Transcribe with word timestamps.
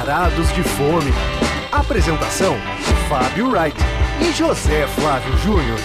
Varados 0.00 0.50
de 0.54 0.62
Fome. 0.62 1.12
Apresentação: 1.70 2.56
Fábio 3.06 3.50
Wright 3.50 3.76
e 4.22 4.32
José 4.32 4.86
Flávio 4.86 5.36
Júnior. 5.36 5.78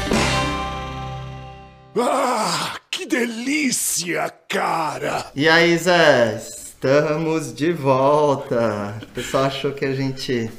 Ah, 2.00 2.76
que 2.90 3.06
delícia, 3.06 4.34
cara! 4.48 5.26
E 5.36 5.50
aí, 5.50 5.78
Zé? 5.78 6.38
Estamos 6.38 7.54
de 7.54 7.74
volta. 7.74 8.96
O 9.04 9.08
pessoal 9.08 9.44
achou 9.44 9.74
que 9.74 9.84
a 9.84 9.94
gente 9.94 10.50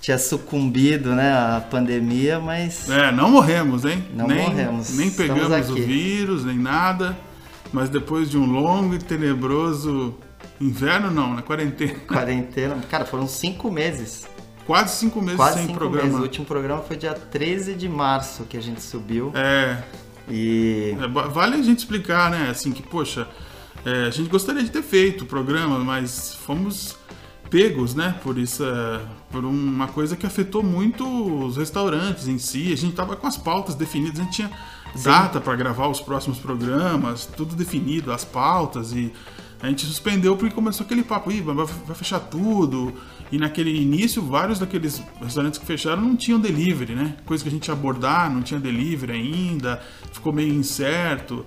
tinha 0.00 0.18
sucumbido, 0.18 1.14
né, 1.14 1.32
à 1.32 1.60
pandemia, 1.60 2.40
mas 2.40 2.90
É, 2.90 3.12
não 3.12 3.30
morremos, 3.30 3.84
hein? 3.84 4.04
Não 4.12 4.26
nem, 4.26 4.48
morremos. 4.50 4.96
Nem 4.96 5.12
pegamos 5.12 5.70
o 5.70 5.74
vírus, 5.74 6.44
nem 6.44 6.58
nada. 6.58 7.16
Mas 7.72 7.88
depois 7.88 8.28
de 8.28 8.36
um 8.36 8.46
longo 8.46 8.96
e 8.96 8.98
tenebroso 8.98 10.18
inverno, 10.60 11.10
não, 11.10 11.34
na 11.34 11.42
quarentena. 11.42 11.98
quarentena. 12.06 12.76
Cara, 12.90 13.04
foram 13.04 13.26
cinco 13.26 13.70
meses. 13.70 14.26
Quase 14.66 14.96
cinco 14.96 15.20
meses 15.20 15.36
Quase 15.36 15.58
sem 15.58 15.66
cinco 15.68 15.78
programa. 15.78 16.04
meses. 16.06 16.18
O 16.18 16.22
último 16.22 16.44
programa 16.44 16.82
foi 16.82 16.96
dia 16.96 17.14
13 17.14 17.74
de 17.74 17.88
março 17.88 18.44
que 18.44 18.56
a 18.56 18.60
gente 18.60 18.82
subiu. 18.82 19.30
É, 19.34 19.78
E. 20.28 20.96
é, 21.00 21.06
vale 21.08 21.54
a 21.56 21.62
gente 21.62 21.78
explicar, 21.78 22.30
né? 22.30 22.48
Assim, 22.50 22.72
que, 22.72 22.82
poxa, 22.82 23.28
é, 23.84 24.06
a 24.06 24.10
gente 24.10 24.28
gostaria 24.28 24.62
de 24.64 24.70
ter 24.70 24.82
feito 24.82 25.22
o 25.22 25.26
programa, 25.26 25.78
mas 25.78 26.34
fomos 26.34 26.96
pegos, 27.48 27.94
né? 27.94 28.16
Por 28.24 28.36
isso, 28.38 28.64
é, 28.64 29.00
por 29.30 29.44
uma 29.44 29.86
coisa 29.86 30.16
que 30.16 30.26
afetou 30.26 30.64
muito 30.64 31.06
os 31.46 31.56
restaurantes 31.56 32.26
em 32.26 32.38
si. 32.38 32.72
A 32.72 32.76
gente 32.76 32.96
tava 32.96 33.14
com 33.14 33.26
as 33.28 33.36
pautas 33.36 33.76
definidas, 33.76 34.18
a 34.18 34.24
gente 34.24 34.34
tinha 34.34 34.50
data 35.04 35.40
para 35.40 35.54
gravar 35.54 35.86
os 35.86 36.00
próximos 36.00 36.38
programas, 36.38 37.24
tudo 37.24 37.54
definido, 37.54 38.10
as 38.12 38.24
pautas 38.24 38.92
e 38.92 39.12
a 39.60 39.68
gente 39.68 39.86
suspendeu 39.86 40.36
porque 40.36 40.54
começou 40.54 40.84
aquele 40.84 41.02
papo, 41.02 41.30
Ih, 41.32 41.40
vai 41.40 41.66
fechar 41.94 42.20
tudo. 42.20 42.92
E 43.32 43.38
naquele 43.38 43.74
início, 43.74 44.22
vários 44.22 44.58
daqueles 44.58 45.02
restaurantes 45.20 45.58
que 45.58 45.66
fecharam 45.66 46.02
não 46.02 46.14
tinham 46.14 46.38
delivery, 46.38 46.94
né? 46.94 47.16
Coisa 47.24 47.42
que 47.42 47.48
a 47.48 47.52
gente 47.52 47.66
ia 47.66 47.72
abordar, 47.72 48.32
não 48.32 48.42
tinha 48.42 48.60
delivery 48.60 49.12
ainda, 49.12 49.82
ficou 50.12 50.32
meio 50.32 50.52
incerto. 50.52 51.44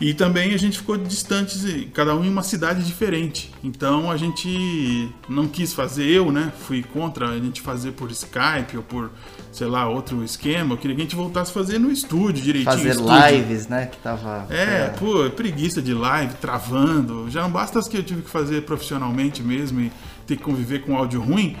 E 0.00 0.12
também 0.12 0.52
a 0.52 0.56
gente 0.58 0.78
ficou 0.78 0.96
distante, 0.96 1.88
cada 1.94 2.14
um 2.14 2.24
em 2.24 2.28
uma 2.28 2.42
cidade 2.42 2.82
diferente. 2.82 3.52
Então 3.62 4.10
a 4.10 4.16
gente 4.16 5.08
não 5.28 5.46
quis 5.46 5.72
fazer, 5.72 6.04
eu, 6.04 6.32
né? 6.32 6.52
Fui 6.66 6.82
contra 6.82 7.28
a 7.28 7.38
gente 7.38 7.60
fazer 7.60 7.92
por 7.92 8.10
Skype 8.10 8.76
ou 8.76 8.82
por, 8.82 9.10
sei 9.52 9.66
lá, 9.66 9.88
outro 9.88 10.24
esquema. 10.24 10.74
Eu 10.74 10.78
queria 10.78 10.96
que 10.96 11.02
a 11.02 11.04
gente 11.04 11.16
voltasse 11.16 11.50
a 11.50 11.54
fazer 11.54 11.78
no 11.78 11.90
estúdio 11.90 12.42
direitinho. 12.42 12.76
Fazer 12.76 12.90
estúdio. 12.90 13.30
lives, 13.30 13.68
né? 13.68 13.86
Que 13.86 13.96
tava. 13.98 14.46
É, 14.50 14.88
pô, 14.98 15.30
preguiça 15.30 15.80
de 15.80 15.94
live, 15.94 16.34
travando. 16.34 17.30
Já 17.30 17.42
não 17.42 17.50
basta 17.50 17.78
as 17.78 17.86
que 17.86 17.96
eu 17.96 18.02
tive 18.02 18.22
que 18.22 18.30
fazer 18.30 18.62
profissionalmente 18.62 19.42
mesmo 19.42 19.80
e 19.80 19.92
ter 20.26 20.36
que 20.36 20.42
conviver 20.42 20.82
com 20.82 20.96
áudio 20.96 21.20
ruim. 21.20 21.56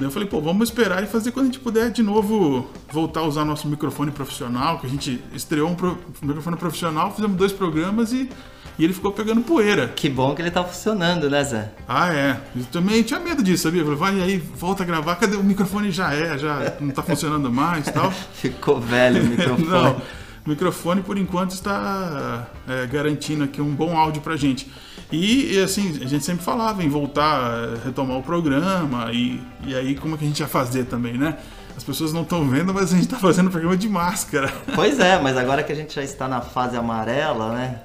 Daí 0.00 0.06
eu 0.06 0.10
falei, 0.10 0.26
pô, 0.26 0.40
vamos 0.40 0.70
esperar 0.70 1.02
e 1.02 1.06
fazer 1.06 1.30
quando 1.30 1.44
a 1.44 1.48
gente 1.48 1.60
puder 1.60 1.90
de 1.90 2.02
novo 2.02 2.66
voltar 2.90 3.20
a 3.20 3.24
usar 3.24 3.44
nosso 3.44 3.68
microfone 3.68 4.10
profissional, 4.10 4.78
que 4.78 4.86
a 4.86 4.88
gente 4.90 5.22
estreou 5.34 5.68
um 5.68 5.74
pro- 5.74 5.98
microfone 6.22 6.56
profissional, 6.56 7.12
fizemos 7.14 7.36
dois 7.36 7.52
programas 7.52 8.10
e, 8.12 8.30
e 8.78 8.84
ele 8.84 8.94
ficou 8.94 9.12
pegando 9.12 9.42
poeira. 9.42 9.88
Que 9.88 10.08
bom 10.08 10.34
que 10.34 10.40
ele 10.40 10.50
tá 10.50 10.64
funcionando, 10.64 11.28
né, 11.28 11.44
Zé? 11.44 11.70
Ah, 11.86 12.12
é. 12.14 12.40
Eu 12.56 12.64
também 12.72 13.02
tinha 13.02 13.20
medo 13.20 13.42
disso, 13.42 13.64
sabia? 13.64 13.82
Eu 13.82 13.96
falei, 13.96 13.98
vai 14.16 14.22
aí, 14.22 14.38
volta 14.38 14.82
a 14.82 14.86
gravar, 14.86 15.16
cadê 15.16 15.36
o 15.36 15.44
microfone? 15.44 15.90
Já 15.90 16.14
é, 16.14 16.38
já 16.38 16.76
não 16.80 16.90
tá 16.92 17.02
funcionando 17.02 17.52
mais 17.52 17.86
e 17.86 17.92
tal. 17.92 18.10
Ficou 18.32 18.80
velho 18.80 19.22
o 19.22 19.26
microfone. 19.28 19.68
Não, 19.68 19.96
o 20.46 20.48
microfone 20.48 21.02
por 21.02 21.18
enquanto 21.18 21.50
está 21.50 22.48
é, 22.66 22.86
garantindo 22.86 23.44
aqui 23.44 23.60
um 23.60 23.74
bom 23.74 23.98
áudio 23.98 24.22
pra 24.22 24.34
gente. 24.34 24.66
E, 25.12 25.54
e, 25.54 25.62
assim, 25.62 25.98
a 26.02 26.06
gente 26.06 26.24
sempre 26.24 26.44
falava 26.44 26.84
em 26.84 26.88
voltar, 26.88 27.76
retomar 27.84 28.16
o 28.16 28.22
programa 28.22 29.10
e, 29.12 29.42
e 29.66 29.74
aí 29.74 29.96
como 29.96 30.14
é 30.14 30.18
que 30.18 30.24
a 30.24 30.28
gente 30.28 30.40
ia 30.40 30.46
fazer 30.46 30.84
também, 30.84 31.18
né? 31.18 31.36
As 31.76 31.82
pessoas 31.82 32.12
não 32.12 32.22
estão 32.22 32.48
vendo, 32.48 32.72
mas 32.74 32.92
a 32.92 32.96
gente 32.96 33.08
tá 33.08 33.16
fazendo 33.18 33.50
programa 33.50 33.76
de 33.76 33.88
máscara. 33.88 34.52
Pois 34.74 35.00
é, 35.00 35.18
mas 35.18 35.36
agora 35.36 35.62
que 35.62 35.72
a 35.72 35.74
gente 35.74 35.94
já 35.94 36.02
está 36.02 36.28
na 36.28 36.40
fase 36.40 36.76
amarela, 36.76 37.52
né? 37.52 37.80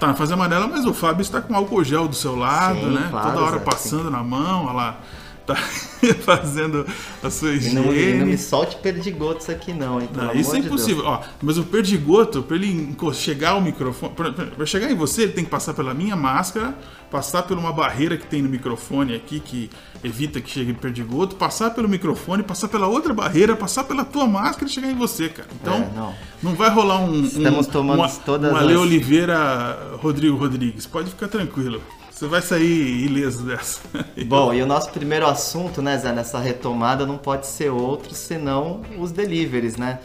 Tá 0.00 0.08
na 0.08 0.14
fase 0.14 0.32
amarela, 0.32 0.66
mas 0.66 0.84
o 0.84 0.92
Fábio 0.92 1.22
está 1.22 1.40
com 1.40 1.54
álcool 1.54 1.84
gel 1.84 2.08
do 2.08 2.14
seu 2.14 2.34
lado, 2.34 2.80
Sim, 2.80 2.94
né? 2.94 3.08
claro, 3.10 3.30
Toda 3.30 3.44
hora 3.44 3.60
passando 3.60 4.10
na 4.10 4.22
mão, 4.22 4.64
olha 4.64 4.72
lá. 4.72 4.98
Tá 5.46 5.54
fazendo 6.24 6.86
a 7.22 7.28
sua 7.30 7.50
E 7.52 7.56
higiene. 7.56 7.74
não, 7.74 7.94
e 7.94 8.14
não 8.14 8.26
me 8.26 8.38
solte 8.38 8.76
perdigotos 8.76 9.48
aqui 9.50 9.72
não, 9.72 10.00
hein? 10.00 10.08
Não, 10.14 10.32
isso 10.34 10.56
é 10.56 10.60
de 10.60 10.66
impossível. 10.66 11.04
Ó, 11.04 11.20
mas 11.42 11.58
o 11.58 11.64
perdigoto, 11.64 12.42
para 12.42 12.56
ele 12.56 12.96
chegar 13.12 13.50
ao 13.50 13.60
microfone, 13.60 14.12
pra 14.14 14.66
chegar 14.66 14.90
em 14.90 14.94
você, 14.94 15.24
ele 15.24 15.32
tem 15.32 15.44
que 15.44 15.50
passar 15.50 15.74
pela 15.74 15.92
minha 15.92 16.16
máscara, 16.16 16.74
passar 17.10 17.42
por 17.42 17.58
uma 17.58 17.72
barreira 17.72 18.16
que 18.16 18.26
tem 18.26 18.40
no 18.42 18.48
microfone 18.48 19.14
aqui 19.14 19.38
que 19.38 19.68
evita 20.02 20.40
que 20.40 20.50
chegue 20.50 20.72
perdigoto, 20.72 21.36
passar 21.36 21.70
pelo 21.70 21.88
microfone, 21.88 22.42
passar 22.42 22.68
pela 22.68 22.86
outra 22.86 23.12
barreira, 23.12 23.54
passar 23.54 23.84
pela 23.84 24.04
tua 24.04 24.26
máscara 24.26 24.66
e 24.66 24.72
chegar 24.72 24.90
em 24.90 24.94
você, 24.96 25.28
cara. 25.28 25.48
Então, 25.60 25.74
É, 25.74 25.90
não. 25.94 26.14
não. 26.42 26.54
vai 26.54 26.70
rolar 26.70 27.00
um, 27.00 27.22
Estamos 27.22 27.66
um, 27.66 27.70
tomando 27.70 27.98
uma, 27.98 28.08
todas 28.08 28.50
uma 28.50 28.60
as- 28.60 28.76
Oliveira 28.78 29.96
Rodrigo 30.00 30.36
Rodrigues. 30.36 30.86
Pode 30.86 31.10
ficar 31.10 31.28
tranquilo. 31.28 31.80
Você 32.24 32.28
vai 32.28 32.40
sair 32.40 33.04
ileso 33.04 33.44
dessa. 33.44 33.80
Bom, 34.26 34.54
e 34.54 34.62
o 34.62 34.66
nosso 34.66 34.90
primeiro 34.90 35.26
assunto, 35.26 35.82
né, 35.82 35.98
Zé, 35.98 36.10
nessa 36.10 36.38
retomada 36.38 37.04
não 37.04 37.18
pode 37.18 37.46
ser 37.46 37.68
outro 37.68 38.14
senão 38.14 38.80
os 38.98 39.12
deliveries, 39.12 39.76
né? 39.76 40.00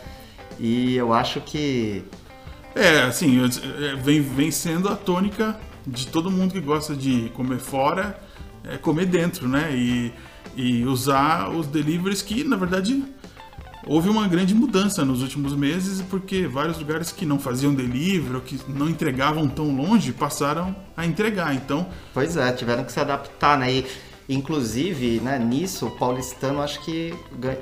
E 0.59 0.97
eu 0.97 1.13
acho 1.13 1.39
que 1.39 2.03
É, 2.75 3.03
assim, 3.03 3.39
é, 3.41 3.95
vem, 3.95 4.21
vem 4.21 4.51
sendo 4.51 4.89
a 4.89 4.97
tônica 4.97 5.57
de 5.87 6.07
todo 6.07 6.29
mundo 6.29 6.51
que 6.53 6.59
gosta 6.59 6.93
de 6.93 7.29
comer 7.29 7.59
fora, 7.59 8.19
é 8.65 8.77
comer 8.77 9.05
dentro, 9.05 9.47
né? 9.47 9.73
E, 9.73 10.13
e 10.57 10.83
usar 10.83 11.49
os 11.49 11.67
deliveries 11.67 12.21
que, 12.21 12.43
na 12.43 12.57
verdade, 12.57 13.01
houve 13.85 14.09
uma 14.09 14.27
grande 14.27 14.53
mudança 14.53 15.03
nos 15.05 15.21
últimos 15.21 15.53
meses, 15.55 16.01
porque 16.09 16.45
vários 16.47 16.77
lugares 16.77 17.11
que 17.11 17.25
não 17.25 17.39
faziam 17.39 17.73
delivery 17.73 18.35
ou 18.35 18.41
que 18.41 18.59
não 18.67 18.89
entregavam 18.89 19.47
tão 19.47 19.75
longe 19.75 20.11
passaram 20.13 20.75
a 20.95 21.05
entregar. 21.05 21.53
Então, 21.55 21.87
Pois 22.13 22.35
é, 22.37 22.51
tiveram 22.51 22.83
que 22.83 22.91
se 22.91 22.99
adaptar, 22.99 23.57
né? 23.57 23.71
E, 23.71 23.85
inclusive, 24.27 25.19
né, 25.21 25.37
nisso, 25.39 25.87
o 25.87 25.91
paulistano 25.91 26.61
acho 26.61 26.81
que 26.81 27.13
ga- 27.39 27.57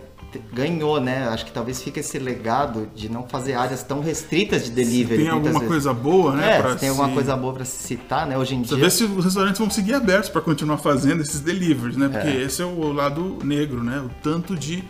ganhou, 0.53 0.99
né? 0.99 1.27
Acho 1.29 1.45
que 1.45 1.51
talvez 1.51 1.81
fique 1.81 1.99
esse 2.01 2.19
legado 2.19 2.89
de 2.93 3.09
não 3.09 3.27
fazer 3.27 3.53
áreas 3.53 3.81
tão 3.83 4.01
restritas 4.01 4.65
de 4.65 4.71
delivery. 4.71 5.23
tem 5.23 5.31
muitas 5.31 5.33
alguma 5.33 5.51
vezes. 5.59 5.67
coisa 5.67 5.93
boa, 5.93 6.35
né? 6.35 6.57
É, 6.57 6.61
pra 6.61 6.73
se 6.73 6.77
tem 6.79 6.89
alguma 6.89 7.07
se- 7.07 7.13
coisa 7.13 7.35
boa 7.37 7.65
se 7.65 7.83
citar, 7.87 8.27
né? 8.27 8.37
Hoje 8.37 8.53
em 8.55 8.63
Você 8.63 8.75
dia. 8.75 8.83
vê 8.83 8.89
se 8.89 9.03
os 9.05 9.23
restaurantes 9.25 9.59
vão 9.59 9.69
seguir 9.69 9.93
abertos 9.93 10.29
para 10.29 10.41
continuar 10.41 10.77
fazendo 10.77 11.21
esses 11.21 11.39
deliveries, 11.39 11.95
né? 11.97 12.09
Porque 12.09 12.27
É. 12.27 12.41
esse 12.41 12.61
é 12.61 12.65
o 12.65 12.91
lado 12.91 13.37
negro, 13.43 13.83
né? 13.83 13.99
O 13.99 14.09
tanto 14.21 14.55
de. 14.55 14.83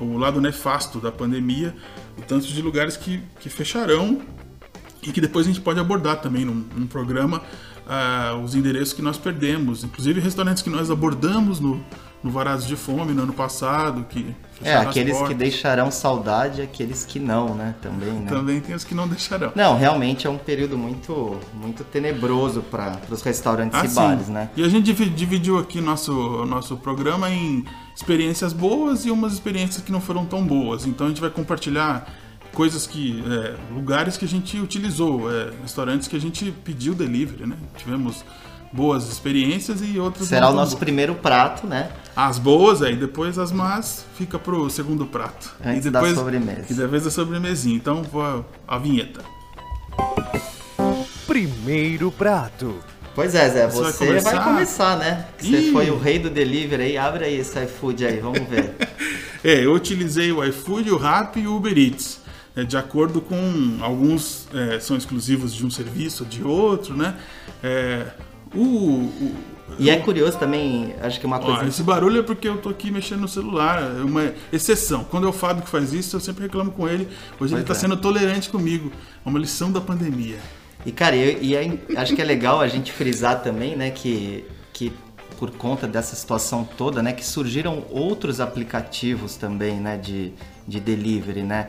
O 0.00 0.16
lado 0.16 0.40
nefasto 0.40 0.98
da 0.98 1.12
pandemia, 1.12 1.74
o 2.18 2.22
tanto 2.22 2.46
de 2.46 2.62
lugares 2.62 2.96
que, 2.96 3.22
que 3.38 3.48
fecharão 3.48 4.22
e 5.02 5.12
que 5.12 5.20
depois 5.20 5.46
a 5.46 5.50
gente 5.50 5.60
pode 5.60 5.78
abordar 5.78 6.20
também 6.20 6.44
num, 6.44 6.66
num 6.74 6.86
programa 6.86 7.42
ah, 7.86 8.40
os 8.42 8.54
endereços 8.54 8.94
que 8.94 9.02
nós 9.02 9.18
perdemos, 9.18 9.84
inclusive 9.84 10.20
restaurantes 10.20 10.62
que 10.62 10.70
nós 10.70 10.90
abordamos 10.90 11.60
no, 11.60 11.84
no 12.22 12.30
Varados 12.30 12.66
de 12.66 12.76
Fome 12.76 13.12
no 13.14 13.22
ano 13.22 13.32
passado, 13.32 14.04
que 14.08 14.34
É, 14.62 14.74
aqueles 14.76 15.20
que 15.22 15.32
deixarão 15.32 15.90
saudade, 15.90 16.60
aqueles 16.60 17.02
que 17.04 17.18
não, 17.18 17.54
né? 17.54 17.74
Também, 17.80 18.12
né? 18.12 18.28
Também 18.28 18.60
tem 18.60 18.74
os 18.74 18.84
que 18.84 18.94
não 18.94 19.08
deixarão. 19.08 19.52
Não, 19.54 19.76
realmente 19.78 20.26
é 20.26 20.30
um 20.30 20.36
período 20.36 20.76
muito, 20.76 21.38
muito 21.54 21.82
tenebroso 21.82 22.60
para 22.62 22.98
os 23.10 23.22
restaurantes 23.22 23.78
Ah, 23.80 23.84
e 23.86 23.88
sim. 23.88 23.94
bares, 23.94 24.28
né? 24.28 24.50
E 24.54 24.62
a 24.62 24.68
gente 24.68 24.84
divi- 24.84 25.08
dividiu 25.08 25.58
aqui 25.58 25.80
nosso, 25.80 26.12
nosso 26.44 26.76
programa 26.76 27.30
em 27.30 27.64
experiências 27.96 28.52
boas 28.52 29.06
e 29.06 29.10
umas 29.10 29.32
experiências 29.32 29.82
que 29.82 29.90
não 29.90 30.00
foram 30.00 30.26
tão 30.26 30.44
boas. 30.44 30.86
Então 30.86 31.06
a 31.06 31.08
gente 31.08 31.20
vai 31.22 31.30
compartilhar 31.30 32.06
coisas 32.52 32.86
que. 32.86 33.24
é, 33.26 33.54
lugares 33.72 34.18
que 34.18 34.24
a 34.26 34.28
gente 34.28 34.58
utilizou, 34.58 35.32
é, 35.32 35.50
restaurantes 35.62 36.06
que 36.06 36.16
a 36.16 36.20
gente 36.20 36.50
pediu 36.64 36.94
delivery, 36.94 37.46
né? 37.46 37.56
Tivemos 37.78 38.24
boas 38.72 39.08
experiências 39.10 39.80
e 39.82 39.98
outras 39.98 40.28
Será 40.28 40.48
o 40.48 40.52
nosso 40.52 40.72
boas. 40.72 40.80
primeiro 40.84 41.14
prato, 41.16 41.66
né? 41.66 41.90
As 42.14 42.38
boas, 42.38 42.82
aí 42.82 42.94
depois 42.96 43.38
as 43.38 43.50
más 43.52 44.04
fica 44.16 44.38
pro 44.38 44.68
segundo 44.70 45.06
prato. 45.06 45.54
Antes 45.64 45.86
e 45.86 45.90
da 45.90 46.00
depois, 46.00 46.18
sobremesa. 46.18 46.66
E 46.70 46.74
depois 46.74 47.04
da 47.04 47.10
sobremesinha. 47.10 47.76
Então, 47.76 48.02
vou 48.02 48.44
a 48.66 48.78
vinheta. 48.78 49.20
Primeiro 51.26 52.10
prato. 52.10 52.76
Pois 53.14 53.34
é, 53.34 53.48
Zé, 53.48 53.66
Você 53.68 53.82
vai 53.82 53.92
você 53.92 54.04
vai 54.04 54.08
começar? 54.34 54.44
começar, 54.44 54.96
né? 54.98 55.26
Você 55.38 55.48
Ih. 55.68 55.72
foi 55.72 55.90
o 55.90 55.98
rei 55.98 56.18
do 56.18 56.30
delivery 56.30 56.82
aí, 56.82 56.98
abre 56.98 57.24
aí 57.24 57.36
esse 57.38 57.58
iFood 57.64 58.04
aí, 58.06 58.18
vamos 58.20 58.40
ver. 58.48 58.74
É, 59.42 59.64
eu 59.64 59.72
utilizei 59.72 60.30
o 60.30 60.44
iFood, 60.44 60.90
o 60.90 60.98
Rappi 60.98 61.40
e 61.40 61.46
o 61.46 61.56
Uber 61.56 61.72
Eats. 61.78 62.20
é, 62.54 62.62
de 62.62 62.76
acordo 62.76 63.22
com 63.22 63.78
alguns 63.80 64.46
é, 64.52 64.78
são 64.78 64.98
exclusivos 64.98 65.54
de 65.54 65.64
um 65.64 65.70
serviço 65.70 66.24
ou 66.24 66.28
de 66.28 66.42
outro, 66.44 66.94
né? 66.94 67.16
É, 67.62 68.08
o, 68.54 68.60
o- 68.60 69.34
E 69.78 69.88
é 69.88 69.96
curioso 69.96 70.36
também, 70.38 70.94
acho 71.00 71.20
que 71.20 71.26
uma 71.26 71.36
ó, 71.36 71.40
coisa. 71.40 71.66
esse 71.66 71.82
barulho 71.82 72.20
é 72.20 72.22
porque 72.22 72.48
eu 72.48 72.58
tô 72.58 72.68
aqui 72.70 72.90
mexendo 72.90 73.20
no 73.20 73.28
celular, 73.28 73.80
é 73.82 74.02
uma 74.02 74.32
exceção. 74.52 75.04
Quando 75.04 75.26
é 75.26 75.30
o 75.30 75.32
Fábio 75.32 75.62
que 75.62 75.70
faz 75.70 75.92
isso, 75.92 76.16
eu 76.16 76.20
sempre 76.20 76.42
reclamo 76.44 76.72
com 76.72 76.88
ele. 76.88 77.08
Hoje 77.38 77.54
ele 77.54 77.62
Pois 77.62 77.64
tá 77.64 77.72
é. 77.72 77.76
sendo 77.76 77.96
tolerante 77.96 78.50
comigo. 78.50 78.90
É 79.24 79.28
uma 79.28 79.38
lição 79.38 79.70
da 79.70 79.80
pandemia. 79.80 80.38
E 80.84 80.90
cara, 80.90 81.14
eu, 81.14 81.40
e 81.42 81.54
é- 81.54 81.78
acho 81.96 82.14
que 82.16 82.20
é 82.22 82.24
legal 82.24 82.60
a 82.60 82.66
gente 82.66 82.90
frisar 82.92 83.42
também, 83.42 83.76
né, 83.76 83.90
que, 83.90 84.44
que 84.72 84.92
por 85.38 85.50
conta 85.52 85.86
dessa 85.86 86.16
situação 86.16 86.68
toda, 86.76 87.02
né, 87.02 87.12
que 87.12 87.24
surgiram 87.24 87.84
outros 87.90 88.40
aplicativos 88.40 89.36
também, 89.36 89.76
né, 89.78 89.96
de, 89.96 90.32
de 90.66 90.80
delivery, 90.80 91.42
né? 91.42 91.68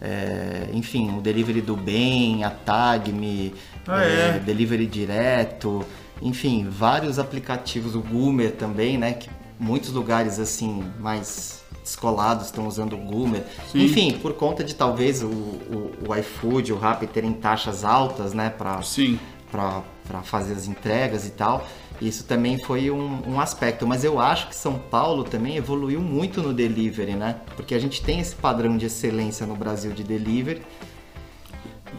É, 0.00 0.68
enfim, 0.72 1.16
o 1.16 1.20
delivery 1.20 1.60
do 1.60 1.74
bem, 1.76 2.44
a 2.44 2.50
Tagme, 2.50 3.52
Ah, 3.86 4.02
é? 4.04 4.38
delivery 4.38 4.86
direto, 4.86 5.84
enfim, 6.20 6.66
vários 6.68 7.18
aplicativos, 7.18 7.94
o 7.94 8.00
Goomer 8.00 8.52
também, 8.52 8.98
né, 8.98 9.12
que 9.12 9.30
muitos 9.58 9.90
lugares 9.92 10.38
assim 10.38 10.84
mais 10.98 11.62
descolados 11.82 12.46
estão 12.46 12.66
usando 12.66 12.94
o 12.94 12.98
Goomer. 12.98 13.44
Sim. 13.72 13.84
Enfim, 13.84 14.18
por 14.20 14.34
conta 14.34 14.62
de 14.62 14.74
talvez 14.74 15.22
o, 15.22 15.26
o, 15.26 15.92
o 16.08 16.16
iFood, 16.16 16.72
o 16.72 16.78
Rappi 16.78 17.06
terem 17.06 17.32
taxas 17.32 17.84
altas, 17.84 18.32
né, 18.34 18.50
para 18.50 18.82
Sim. 18.82 19.18
para 19.50 20.22
fazer 20.22 20.54
as 20.54 20.66
entregas 20.66 21.26
e 21.26 21.30
tal. 21.30 21.66
Isso 22.00 22.24
também 22.24 22.58
foi 22.58 22.90
um, 22.90 23.22
um 23.26 23.40
aspecto, 23.40 23.84
mas 23.84 24.04
eu 24.04 24.20
acho 24.20 24.48
que 24.48 24.54
São 24.54 24.78
Paulo 24.78 25.24
também 25.24 25.56
evoluiu 25.56 26.00
muito 26.00 26.40
no 26.40 26.52
delivery, 26.52 27.14
né? 27.14 27.40
Porque 27.56 27.74
a 27.74 27.78
gente 27.78 28.00
tem 28.02 28.20
esse 28.20 28.36
padrão 28.36 28.76
de 28.76 28.86
excelência 28.86 29.44
no 29.44 29.56
Brasil 29.56 29.90
de 29.90 30.04
delivery 30.04 30.62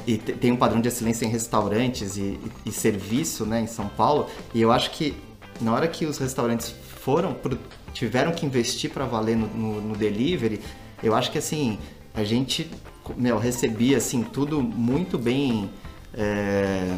e 0.07 0.17
te- 0.17 0.33
tem 0.33 0.51
um 0.51 0.55
padrão 0.57 0.79
de 0.81 0.87
excelência 0.87 1.25
em 1.25 1.29
restaurantes 1.29 2.17
e, 2.17 2.21
e- 2.21 2.39
e 2.67 2.71
serviço, 2.71 3.45
né, 3.45 3.61
em 3.61 3.67
São 3.67 3.87
Paulo. 3.87 4.27
E 4.53 4.61
eu 4.61 4.71
acho 4.71 4.91
que 4.91 5.13
na 5.61 5.73
hora 5.73 5.87
que 5.87 6.05
os 6.05 6.17
restaurantes 6.17 6.73
foram 7.01 7.33
pro- 7.33 7.57
tiveram 7.93 8.31
que 8.31 8.45
investir 8.45 8.89
para 8.91 9.05
valer 9.05 9.35
no, 9.35 9.47
no- 9.47 9.81
no 9.81 9.95
delivery, 9.95 10.59
eu 11.03 11.13
acho 11.15 11.31
que 11.31 11.37
assim 11.37 11.77
a 12.13 12.23
gente 12.23 12.69
meu, 13.17 13.37
recebia 13.39 13.97
assim 13.97 14.21
tudo 14.23 14.61
muito 14.61 15.17
bem 15.17 15.69
é, 16.13 16.97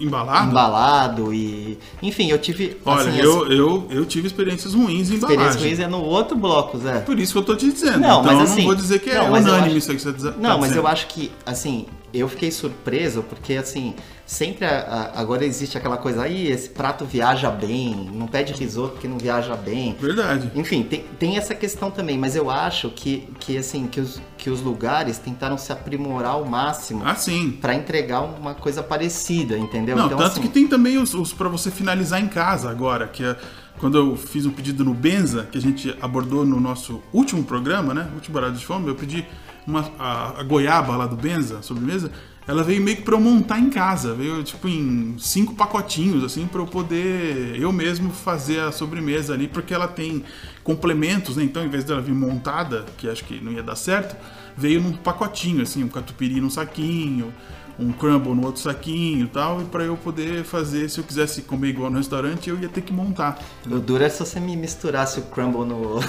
Embalado? 0.00 0.50
embalado 0.50 1.34
e 1.34 1.78
enfim 2.02 2.30
eu 2.30 2.38
tive 2.38 2.76
Olha, 2.84 3.08
assim, 3.10 3.18
eu, 3.20 3.44
as 3.44 3.50
eu, 3.50 3.86
eu 3.90 4.04
tive 4.06 4.26
experiências 4.26 4.72
ruins 4.74 5.10
em 5.10 5.14
experiências 5.14 5.32
embalagem. 5.34 5.62
ruins 5.62 5.78
é 5.80 5.86
no 5.86 6.02
outro 6.02 6.36
bloco, 6.36 6.78
Zé. 6.78 7.00
Por 7.00 7.18
isso 7.18 7.32
que 7.32 7.38
eu 7.38 7.42
tô 7.44 7.54
te 7.54 7.70
dizendo. 7.70 7.98
Não, 8.00 8.20
então 8.20 8.22
mas 8.24 8.38
eu 8.38 8.40
assim, 8.44 8.56
não 8.58 8.64
vou 8.66 8.74
dizer 8.74 8.98
que 9.00 9.10
é 9.10 9.14
não, 9.18 9.30
mas 9.30 9.44
eu 9.46 9.52
unânime 9.52 9.68
acho- 9.68 9.78
isso 9.78 9.90
que 9.94 10.00
você 10.00 10.12
tá 10.12 10.34
Não, 10.38 10.58
mas 10.58 10.70
dizendo. 10.70 10.78
eu 10.78 10.86
acho 10.86 11.06
que, 11.08 11.30
assim, 11.44 11.86
eu 12.12 12.28
fiquei 12.28 12.50
surpreso 12.50 13.22
porque, 13.22 13.54
assim, 13.54 13.94
sempre 14.26 14.64
a- 14.64 15.12
a- 15.14 15.20
agora 15.20 15.44
existe 15.44 15.76
aquela 15.78 15.96
coisa 15.96 16.22
aí, 16.22 16.48
esse 16.48 16.68
prato 16.70 17.04
viaja 17.04 17.50
bem, 17.50 18.10
não 18.12 18.26
pede 18.26 18.52
risoto 18.52 18.92
porque 18.94 19.08
não 19.08 19.18
viaja 19.18 19.54
bem. 19.56 19.96
Verdade. 20.00 20.50
Enfim, 20.54 20.82
tem, 20.82 21.04
tem 21.18 21.36
essa 21.36 21.54
questão 21.54 21.90
também, 21.90 22.16
mas 22.18 22.34
eu 22.36 22.50
acho 22.50 22.90
que, 22.90 23.28
que 23.40 23.56
assim, 23.58 23.86
que 23.86 24.00
os, 24.00 24.20
que 24.38 24.50
os 24.50 24.60
lugares 24.60 25.18
tentaram 25.18 25.56
se 25.58 25.72
aprimorar 25.72 26.32
ao 26.32 26.44
máximo 26.44 27.02
Ah, 27.04 27.14
sim. 27.14 27.52
pra 27.60 27.74
entregar 27.74 28.20
uma 28.22 28.54
coisa 28.54 28.82
parecida, 28.82 29.56
entendeu? 29.58 29.96
Não, 29.96 30.06
então, 30.06 30.18
tanto 30.18 30.32
assim, 30.32 30.42
que 30.42 30.48
tem 30.48 30.66
também 30.66 30.98
os, 30.98 31.14
os 31.14 31.32
para 31.32 31.48
você 31.48 31.70
finalizar 31.70 32.20
em 32.20 32.28
casa 32.28 32.70
agora, 32.70 33.06
que 33.08 33.24
é 33.24 33.36
quando 33.78 33.96
eu 33.96 34.14
fiz 34.14 34.44
um 34.44 34.50
pedido 34.50 34.84
no 34.84 34.92
Benza, 34.92 35.48
que 35.50 35.56
a 35.56 35.60
gente 35.60 35.96
abordou 36.02 36.44
no 36.44 36.60
nosso 36.60 37.02
último 37.14 37.42
programa, 37.42 37.94
né? 37.94 38.10
Último 38.14 38.34
Barado 38.34 38.58
de 38.58 38.66
Fome, 38.66 38.88
eu 38.88 38.94
pedi 38.94 39.24
uma, 39.70 39.90
a, 39.98 40.40
a 40.40 40.42
goiaba 40.42 40.96
lá 40.96 41.06
do 41.06 41.16
Benza, 41.16 41.58
a 41.58 41.62
sobremesa, 41.62 42.10
ela 42.46 42.64
veio 42.64 42.82
meio 42.82 42.96
que 42.96 43.02
pra 43.02 43.14
eu 43.14 43.20
montar 43.20 43.58
em 43.60 43.70
casa, 43.70 44.12
veio 44.12 44.42
tipo 44.42 44.66
em 44.66 45.14
cinco 45.18 45.54
pacotinhos, 45.54 46.24
assim, 46.24 46.46
pra 46.46 46.60
eu 46.60 46.66
poder 46.66 47.56
eu 47.60 47.72
mesmo 47.72 48.10
fazer 48.10 48.60
a 48.60 48.72
sobremesa 48.72 49.34
ali, 49.34 49.46
porque 49.46 49.72
ela 49.72 49.86
tem 49.86 50.24
complementos, 50.64 51.36
né? 51.36 51.44
Então, 51.44 51.64
em 51.64 51.68
vez 51.68 51.84
dela 51.84 52.00
vir 52.00 52.14
montada, 52.14 52.84
que 52.98 53.08
acho 53.08 53.24
que 53.24 53.40
não 53.40 53.52
ia 53.52 53.62
dar 53.62 53.76
certo, 53.76 54.16
veio 54.56 54.80
num 54.80 54.92
pacotinho, 54.92 55.62
assim, 55.62 55.84
um 55.84 55.88
catupiry 55.88 56.40
num 56.40 56.50
saquinho, 56.50 57.32
um 57.78 57.92
crumble 57.92 58.34
no 58.34 58.44
outro 58.44 58.60
saquinho 58.60 59.26
e 59.26 59.28
tal, 59.28 59.62
e 59.62 59.64
pra 59.66 59.84
eu 59.84 59.96
poder 59.96 60.44
fazer, 60.44 60.90
se 60.90 60.98
eu 60.98 61.04
quisesse 61.04 61.42
comer 61.42 61.68
igual 61.68 61.90
no 61.90 61.98
restaurante, 61.98 62.50
eu 62.50 62.58
ia 62.58 62.68
ter 62.68 62.82
que 62.82 62.92
montar. 62.92 63.38
o 63.64 63.78
duro 63.78 64.02
é 64.02 64.08
se 64.08 64.18
você 64.18 64.40
me 64.40 64.56
misturasse 64.56 65.20
o 65.20 65.22
crumble 65.22 65.64
no, 65.64 66.00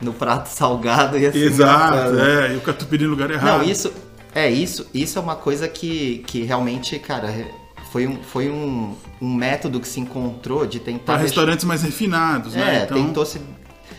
no 0.00 0.12
prato 0.12 0.48
salgado 0.48 1.18
e 1.18 1.26
assim. 1.26 1.38
Exato, 1.38 2.18
é, 2.18 2.54
e 2.54 2.56
o 2.56 2.60
catupiry 2.60 3.04
no 3.04 3.10
lugar 3.10 3.30
errado. 3.30 3.58
Não, 3.58 3.62
isso 3.62 3.92
é 4.34 4.50
isso, 4.50 4.86
isso 4.92 5.18
é 5.18 5.22
uma 5.22 5.36
coisa 5.36 5.66
que, 5.68 6.24
que 6.26 6.42
realmente, 6.42 6.98
cara, 6.98 7.32
foi 7.90 8.06
um, 8.06 8.22
foi 8.22 8.50
um, 8.50 8.94
um 9.20 9.34
método 9.34 9.80
que 9.80 9.88
se 9.88 9.98
encontrou 10.00 10.66
de 10.66 10.78
tentar 10.80 11.14
Para 11.14 11.22
restaurantes 11.22 11.64
mais 11.64 11.82
refinados, 11.82 12.54
É, 12.54 12.58
né? 12.58 12.82
Então, 12.84 12.96
tentou 13.04 13.24
se 13.24 13.40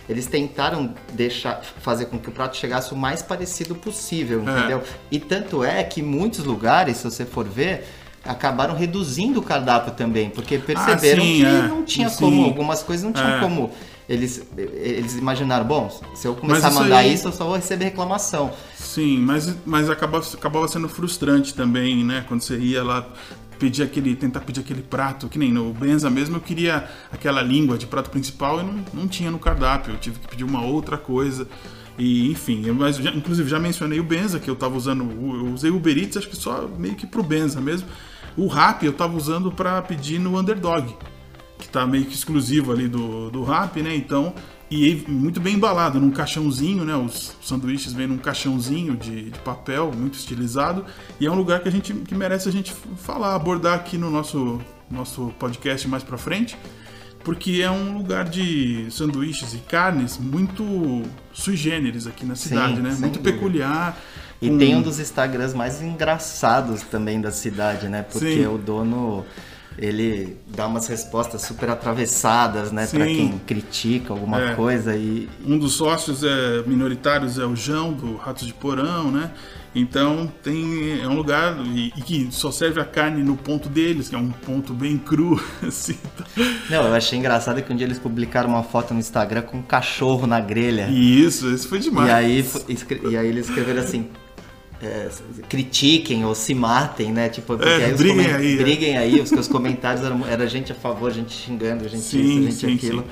eles 0.10 0.26
tentaram 0.28 0.94
deixar 1.14 1.62
fazer 1.82 2.06
com 2.06 2.18
que 2.18 2.30
o 2.30 2.32
prato 2.32 2.56
chegasse 2.56 2.94
o 2.94 2.96
mais 2.96 3.22
parecido 3.22 3.76
possível, 3.76 4.44
É. 4.48 4.58
entendeu? 4.60 4.84
E 5.12 5.20
tanto 5.20 5.64
é 5.64 5.84
que 5.84 6.02
muitos 6.02 6.46
lugares, 6.46 6.98
se 6.98 7.04
você 7.04 7.26
for 7.26 7.46
ver, 7.46 7.86
acabaram 8.24 8.76
reduzindo 8.76 9.40
o 9.40 9.44
cardápio 9.44 9.94
também, 9.94 10.30
porque 10.30 10.58
perceberam 10.60 11.24
Ah, 11.24 11.26
sim, 11.26 11.38
que 11.40 11.46
é. 11.46 11.62
não 11.68 11.84
tinha 11.84 12.10
Sim. 12.10 12.18
como, 12.20 12.44
algumas 12.46 12.84
coisas 12.84 13.04
não 13.04 13.12
tinham 13.12 13.38
É. 13.38 13.40
como. 13.40 13.72
Eles, 14.10 14.42
eles 14.58 15.18
imaginaram, 15.18 15.66
bom, 15.66 15.90
se 16.16 16.26
eu 16.28 16.34
começar 16.34 16.70
a 16.70 16.72
mandar 16.72 16.98
aí- 17.00 17.14
isso, 17.14 17.28
eu 17.28 17.32
só 17.34 17.44
vou 17.46 17.56
receber 17.58 17.86
reclamação. 17.86 18.52
Sim, 18.76 19.18
mas, 19.20 19.54
mas 19.66 19.90
acabava, 19.90 20.26
acabava 20.34 20.68
sendo 20.70 20.88
frustrante 20.88 21.54
também, 21.54 22.06
né? 22.06 22.24
Quando 22.28 22.42
você 22.42 22.58
ia 22.58 22.84
lá 22.84 23.06
pedir 23.60 23.84
aquele, 23.84 24.16
tentar 24.16 24.40
pedir 24.42 24.62
aquele 24.62 24.82
prato, 24.82 25.28
que 25.28 25.38
nem 25.38 25.52
no 25.52 25.74
Benza 25.74 26.10
mesmo, 26.10 26.38
eu 26.38 26.40
queria 26.40 26.88
aquela 27.12 27.42
língua 27.42 27.78
de 27.78 27.86
prato 27.86 28.10
principal 28.10 28.62
e 28.62 28.64
não, 28.64 28.86
não 28.94 29.08
tinha 29.10 29.30
no 29.30 29.40
cardápio, 29.40 29.94
eu 29.94 29.98
tive 29.98 30.20
que 30.20 30.28
pedir 30.28 30.44
uma 30.46 30.64
outra 30.64 30.98
coisa. 30.98 31.46
E 31.98 32.32
enfim, 32.32 32.70
mas 32.72 32.96
já- 32.98 33.12
inclusive 33.12 33.50
já 33.50 33.60
mencionei 33.60 34.00
o 34.00 34.04
Benza, 34.04 34.40
que 34.40 34.50
eu 34.50 34.56
tava 34.56 34.78
usando, 34.78 35.04
eu 35.04 35.52
usei 35.54 35.70
o 35.72 35.76
Uber 35.78 35.98
Eats, 35.98 36.16
acho 36.16 36.30
que 36.30 36.36
só 36.38 36.70
meio 36.78 36.96
que 36.96 37.06
pro 37.08 37.24
Benza 37.24 37.60
mesmo. 37.60 37.88
O 38.38 38.48
Rap 38.48 38.84
eu 38.86 38.94
tava 38.94 39.18
usando 39.18 39.52
para 39.52 39.82
pedir 39.82 40.20
no 40.20 40.40
Underdog, 40.40 40.96
que 41.60 41.68
tá 41.68 41.86
meio 41.86 42.06
que 42.06 42.14
exclusivo 42.14 42.72
ali 42.72 42.88
do, 42.88 43.30
do 43.30 43.44
Rap, 43.44 43.82
né? 43.82 43.96
Então, 43.96 44.34
e 44.70 45.04
muito 45.08 45.40
bem 45.40 45.56
embalado, 45.56 46.00
num 46.00 46.12
caixãozinho, 46.12 46.84
né? 46.84 46.96
Os 46.96 47.34
sanduíches 47.42 47.94
vêm 47.94 48.08
num 48.08 48.18
caixãozinho 48.18 48.96
de, 48.98 49.30
de 49.32 49.40
papel, 49.40 49.92
muito 49.96 50.16
estilizado, 50.16 50.86
e 51.20 51.26
é 51.26 51.32
um 51.32 51.36
lugar 51.36 51.62
que 51.62 51.70
a 51.70 51.72
gente 51.72 51.94
que 51.94 52.14
merece 52.16 52.50
a 52.50 52.52
gente 52.52 52.74
falar, 52.98 53.34
abordar 53.36 53.76
aqui 53.76 53.98
no 53.98 54.10
nosso 54.10 54.60
nosso 54.90 55.34
podcast 55.40 55.88
mais 55.88 56.04
pra 56.04 56.18
frente, 56.18 56.58
porque 57.24 57.62
é 57.62 57.70
um 57.70 57.98
lugar 57.98 58.24
de 58.26 58.88
sanduíches 58.90 59.54
e 59.54 59.58
carnes 59.58 60.18
muito 60.18 61.04
sui 61.34 61.58
generis 61.58 62.08
aqui 62.08 62.26
na 62.26 62.36
cidade, 62.36 62.80
né? 62.82 62.92
sem 62.92 63.02
Muito 63.02 63.20
dúvida. 63.20 63.32
peculiar. 63.34 63.98
E 64.42 64.50
com- 64.50 64.58
tem 64.58 64.76
um 64.76 64.82
dos 64.82 65.00
Instagrams 65.00 65.54
mais 65.54 65.82
engraçados 65.82 66.84
também 66.84 67.20
da 67.20 67.32
cidade, 67.32 67.90
né? 67.90 68.04
Porque 68.04 68.36
Sim. 68.36 68.46
o 68.48 68.58
dono 68.58 69.26
ele 69.78 70.38
dá 70.48 70.66
umas 70.68 70.88
respostas 70.88 71.42
super 71.44 71.70
atravessadas, 71.70 72.72
né? 72.72 72.88
Pra 72.88 73.06
Sim. 73.06 73.16
quem 73.16 73.38
critica 73.46 74.14
alguma 74.14 74.42
É. 74.42 74.56
coisa 74.56 74.96
e 74.96 75.30
Um 75.46 75.58
dos 75.58 75.74
sócios 75.74 76.24
é, 76.24 76.64
minoritários 76.66 77.38
é 77.38 77.46
o 77.46 77.56
João, 77.56 77.94
do 77.94 78.16
Ratos 78.16 78.48
de 78.48 78.54
Porão, 78.54 79.12
né? 79.12 79.32
Então 79.76 80.32
tem, 80.42 81.00
é 81.02 81.08
um 81.08 81.14
lugar 81.14 81.56
e, 81.68 81.94
e 81.96 82.02
que 82.02 82.28
só 82.32 82.50
serve 82.52 82.80
a 82.80 82.86
carne 82.86 83.22
no 83.24 83.36
ponto 83.38 83.70
deles, 83.70 84.10
que 84.10 84.16
é 84.16 84.18
um 84.18 84.32
ponto 84.32 84.74
bem 84.74 84.98
cru, 84.98 85.40
assim. 85.62 85.98
Não, 86.70 86.88
eu 86.88 86.96
achei 86.96 87.20
engraçado 87.20 87.62
que 87.62 87.72
um 87.72 87.76
dia 87.76 87.86
eles 87.86 88.00
publicaram 88.00 88.50
uma 88.50 88.64
foto 88.64 88.94
no 88.94 89.00
Instagram 89.00 89.44
com 89.44 89.58
um 89.58 89.62
cachorro 89.62 90.26
na 90.26 90.40
grelha. 90.40 90.88
Isso, 90.90 91.48
isso 91.54 91.68
foi 91.68 91.78
demais. 91.80 92.08
E 92.10 92.12
aí, 92.12 92.46
e 93.12 93.18
aí 93.18 93.28
eles 93.28 93.48
escreveram 93.48 93.82
assim. 93.82 94.08
É, 94.82 95.10
critiquem 95.50 96.26
ou 96.26 96.36
se 96.36 96.54
matem, 96.54 97.12
né? 97.12 97.30
Tipo, 97.30 97.62
É, 97.64 97.86
aí 97.86 97.94
os 97.94 97.98
briguem 97.98 98.32
aí, 98.32 98.58
é. 98.58 98.58
briguem 98.58 98.98
aí, 98.98 99.20
os 99.22 99.30
seus 99.32 99.48
comentários 99.48 100.04
eram 100.04 100.26
era 100.28 100.48
gente 100.48 100.72
a 100.72 100.76
favor, 100.76 101.12
gente 101.12 101.34
xingando, 101.34 101.88
gente 101.90 102.04
Sim, 102.04 102.20
isso, 102.20 102.42
gente 102.42 102.60
sim, 102.60 102.76
aquilo. 102.76 103.04
sim. 103.04 103.10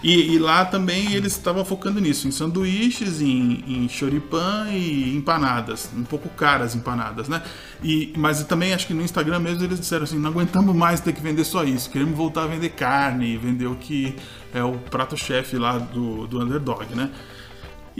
E, 0.00 0.34
e 0.34 0.38
lá 0.38 0.64
também 0.64 1.12
eles 1.14 1.32
estavam 1.32 1.64
focando 1.64 2.00
nisso, 2.00 2.28
em 2.28 2.30
sanduíches, 2.30 3.20
em, 3.20 3.64
em 3.66 3.88
choripã 3.88 4.68
e 4.70 5.16
empanadas, 5.16 5.90
um 5.96 6.04
pouco 6.04 6.28
caras 6.28 6.74
empanadas, 6.76 7.28
né? 7.28 7.42
E, 7.82 8.12
mas 8.16 8.42
também 8.44 8.72
acho 8.72 8.86
que 8.86 8.94
no 8.94 9.02
Instagram 9.02 9.40
mesmo 9.40 9.64
eles 9.64 9.80
disseram 9.80 10.04
assim, 10.04 10.16
não 10.18 10.30
aguentamos 10.30 10.74
mais 10.74 11.00
ter 11.00 11.12
que 11.12 11.20
vender 11.20 11.42
só 11.44 11.64
isso, 11.64 11.90
queremos 11.90 12.16
voltar 12.16 12.44
a 12.44 12.46
vender 12.46 12.68
carne, 12.70 13.36
vender 13.36 13.66
o 13.66 13.74
que 13.74 14.14
é 14.54 14.62
o 14.62 14.74
prato-chefe 14.78 15.56
lá 15.58 15.78
do, 15.78 16.28
do 16.28 16.40
Underdog, 16.40 16.94
né? 16.94 17.10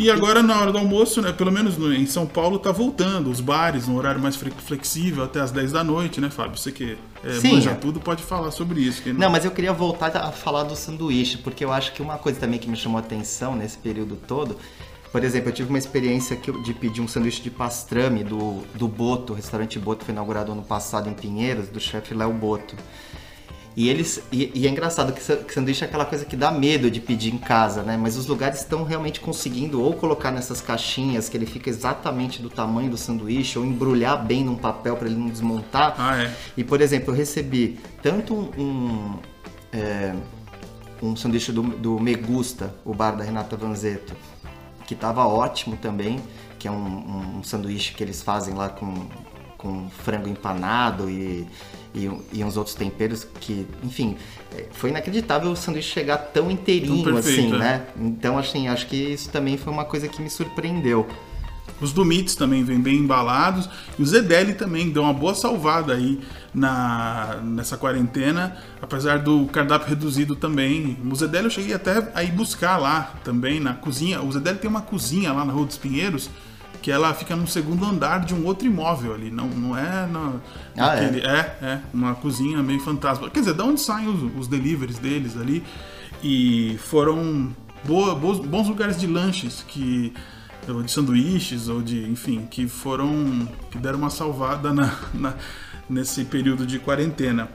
E 0.00 0.08
agora, 0.12 0.44
na 0.44 0.56
hora 0.60 0.70
do 0.70 0.78
almoço, 0.78 1.20
né, 1.20 1.32
pelo 1.32 1.50
menos 1.50 1.76
no- 1.76 1.92
em 1.92 2.06
São 2.06 2.24
Paulo, 2.24 2.56
tá 2.60 2.70
voltando 2.70 3.28
os 3.28 3.40
bares, 3.40 3.88
no 3.88 3.96
horário 3.96 4.20
mais 4.20 4.36
fle- 4.36 4.52
flexível, 4.64 5.24
até 5.24 5.40
as 5.40 5.50
10 5.50 5.72
da 5.72 5.82
noite, 5.82 6.20
né, 6.20 6.30
Fábio? 6.30 6.56
Você 6.56 6.70
que 6.70 6.96
é, 7.24 7.32
Sim, 7.32 7.54
manja 7.54 7.74
tudo, 7.74 7.98
pode 7.98 8.22
falar 8.22 8.52
sobre 8.52 8.80
isso. 8.80 9.02
que 9.02 9.12
Não, 9.12 9.28
mas 9.28 9.44
eu 9.44 9.50
queria 9.50 9.72
voltar 9.72 10.16
a 10.16 10.30
falar 10.30 10.62
do 10.62 10.76
sanduíche, 10.76 11.38
porque 11.38 11.64
eu 11.64 11.72
acho 11.72 11.92
que 11.94 12.00
uma 12.00 12.16
coisa 12.16 12.38
também 12.38 12.60
que 12.60 12.68
me 12.70 12.76
chamou 12.76 12.96
a 12.98 13.00
atenção 13.00 13.56
nesse 13.56 13.76
período 13.76 14.14
todo, 14.14 14.56
por 15.10 15.24
exemplo, 15.24 15.48
eu 15.48 15.52
tive 15.52 15.68
uma 15.68 15.78
experiência 15.78 16.38
de 16.64 16.74
pedir 16.74 17.00
um 17.00 17.08
sanduíche 17.08 17.42
de 17.42 17.50
pastrame 17.50 18.22
do, 18.22 18.62
do 18.76 18.86
Boto, 18.86 19.32
o 19.32 19.36
restaurante 19.36 19.80
Boto 19.80 20.04
foi 20.04 20.12
inaugurado 20.12 20.52
ano 20.52 20.62
passado 20.62 21.08
em 21.08 21.14
Pinheiros, 21.14 21.68
do 21.70 21.80
chefe 21.80 22.14
Léo 22.14 22.32
Boto. 22.32 22.76
E 23.78 23.88
eles 23.88 24.20
e, 24.32 24.50
e 24.56 24.66
é 24.66 24.70
engraçado 24.70 25.12
que, 25.12 25.20
que 25.20 25.54
sanduíche 25.54 25.84
é 25.84 25.86
aquela 25.86 26.04
coisa 26.04 26.24
que 26.24 26.34
dá 26.34 26.50
medo 26.50 26.90
de 26.90 27.00
pedir 27.00 27.32
em 27.32 27.38
casa, 27.38 27.84
né? 27.84 27.96
Mas 27.96 28.16
os 28.16 28.26
lugares 28.26 28.58
estão 28.58 28.82
realmente 28.82 29.20
conseguindo 29.20 29.80
ou 29.80 29.94
colocar 29.94 30.32
nessas 30.32 30.60
caixinhas 30.60 31.28
que 31.28 31.36
ele 31.36 31.46
fica 31.46 31.70
exatamente 31.70 32.42
do 32.42 32.50
tamanho 32.50 32.90
do 32.90 32.96
sanduíche, 32.96 33.56
ou 33.56 33.64
embrulhar 33.64 34.26
bem 34.26 34.42
num 34.42 34.56
papel 34.56 34.96
para 34.96 35.06
ele 35.06 35.16
não 35.16 35.28
desmontar. 35.28 35.94
Ah, 35.96 36.24
é. 36.24 36.34
E 36.56 36.64
por 36.64 36.80
exemplo, 36.80 37.12
eu 37.12 37.16
recebi 37.16 37.78
tanto 38.02 38.34
um, 38.34 38.50
um, 38.60 39.18
é, 39.72 40.12
um 41.00 41.14
sanduíche 41.14 41.52
do, 41.52 41.62
do 41.62 42.00
Megusta, 42.00 42.74
o 42.84 42.92
bar 42.92 43.12
da 43.12 43.22
Renata 43.22 43.56
Vanzetto, 43.56 44.12
que 44.88 44.96
tava 44.96 45.24
ótimo 45.24 45.76
também, 45.76 46.20
que 46.58 46.66
é 46.66 46.70
um, 46.72 46.74
um, 46.74 47.38
um 47.38 47.42
sanduíche 47.44 47.94
que 47.94 48.02
eles 48.02 48.22
fazem 48.24 48.54
lá 48.54 48.70
com, 48.70 49.06
com 49.58 49.90
frango 49.90 50.28
empanado 50.28 51.10
e, 51.10 51.44
e, 51.94 52.08
e, 52.32 52.44
uns 52.44 52.56
outros 52.56 52.76
temperos 52.76 53.26
que, 53.40 53.66
enfim, 53.82 54.16
é, 54.56 54.66
foi 54.70 54.90
inacreditável 54.90 55.50
o 55.50 55.56
sanduíche 55.56 55.90
chegar 55.90 56.16
tão 56.16 56.48
inteirinho 56.50 57.02
Tão 57.02 57.14
perfeito, 57.14 57.40
assim, 57.40 57.54
é. 57.56 57.58
né? 57.58 57.86
Então, 57.96 58.38
assim, 58.38 58.68
acho 58.68 58.86
que 58.86 58.96
isso 58.96 59.28
também 59.30 59.58
foi 59.58 59.72
uma 59.72 59.84
coisa 59.84 60.06
que 60.06 60.22
me 60.22 60.30
surpreendeu. 60.30 61.06
Os 61.80 61.92
Dumites 61.92 62.34
também 62.34 62.64
vêm 62.64 62.80
bem 62.80 62.96
embalados. 62.96 63.68
E 63.98 64.02
o 64.02 64.06
Zedeli 64.06 64.54
também 64.54 64.90
deu 64.90 65.02
uma 65.02 65.12
boa 65.12 65.34
salvada 65.34 65.94
aí 65.94 66.20
na, 66.52 67.40
nessa 67.42 67.76
quarentena, 67.76 68.56
apesar 68.80 69.18
do 69.18 69.46
cardápio 69.46 69.88
reduzido 69.88 70.34
também. 70.34 70.98
O 71.08 71.14
Zedeli 71.14 71.44
eu 71.44 71.50
cheguei 71.50 71.74
até 71.74 72.10
a 72.14 72.22
ir 72.22 72.32
buscar 72.32 72.78
lá 72.78 73.14
também 73.22 73.60
na 73.60 73.74
cozinha. 73.74 74.20
O 74.22 74.32
Zedeli 74.32 74.58
tem 74.58 74.68
uma 74.68 74.82
cozinha 74.82 75.32
lá 75.32 75.44
na 75.44 75.52
Rua 75.52 75.66
dos 75.66 75.78
Pinheiros 75.78 76.28
que 76.82 76.90
ela 76.90 77.12
fica 77.14 77.34
no 77.36 77.46
segundo 77.46 77.84
andar 77.84 78.24
de 78.24 78.34
um 78.34 78.44
outro 78.46 78.66
imóvel 78.66 79.14
ali. 79.14 79.30
Não, 79.30 79.46
não 79.48 79.76
é 79.76 80.06
no, 80.06 80.40
Ah, 80.76 80.94
é? 80.96 81.00
naquele- 81.02 81.26
é? 81.26 81.58
é, 81.62 81.80
uma 81.92 82.14
cozinha 82.14 82.62
meio 82.62 82.80
fantasma. 82.80 83.28
Quer 83.30 83.40
dizer, 83.40 83.54
da 83.54 83.64
onde 83.64 83.80
saem 83.80 84.08
os, 84.08 84.36
os 84.38 84.48
deliveries 84.48 84.98
deles 84.98 85.36
ali. 85.36 85.62
E 86.22 86.76
foram 86.84 87.54
boa, 87.84 88.14
bons, 88.14 88.38
bons 88.40 88.68
lugares 88.68 88.98
de 88.98 89.06
lanches 89.06 89.64
que 89.66 90.12
ou 90.68 90.82
de 90.82 90.90
sanduíches 90.90 91.68
ou 91.68 91.80
de 91.80 92.02
enfim 92.10 92.46
que 92.50 92.68
foram 92.68 93.48
que 93.70 93.78
deram 93.78 93.98
uma 94.00 94.10
salvada 94.10 94.70
na, 94.72 94.94
na- 95.14 95.34
nesse 95.88 96.24
período 96.26 96.66
de 96.66 96.78
quarentena 96.78 97.48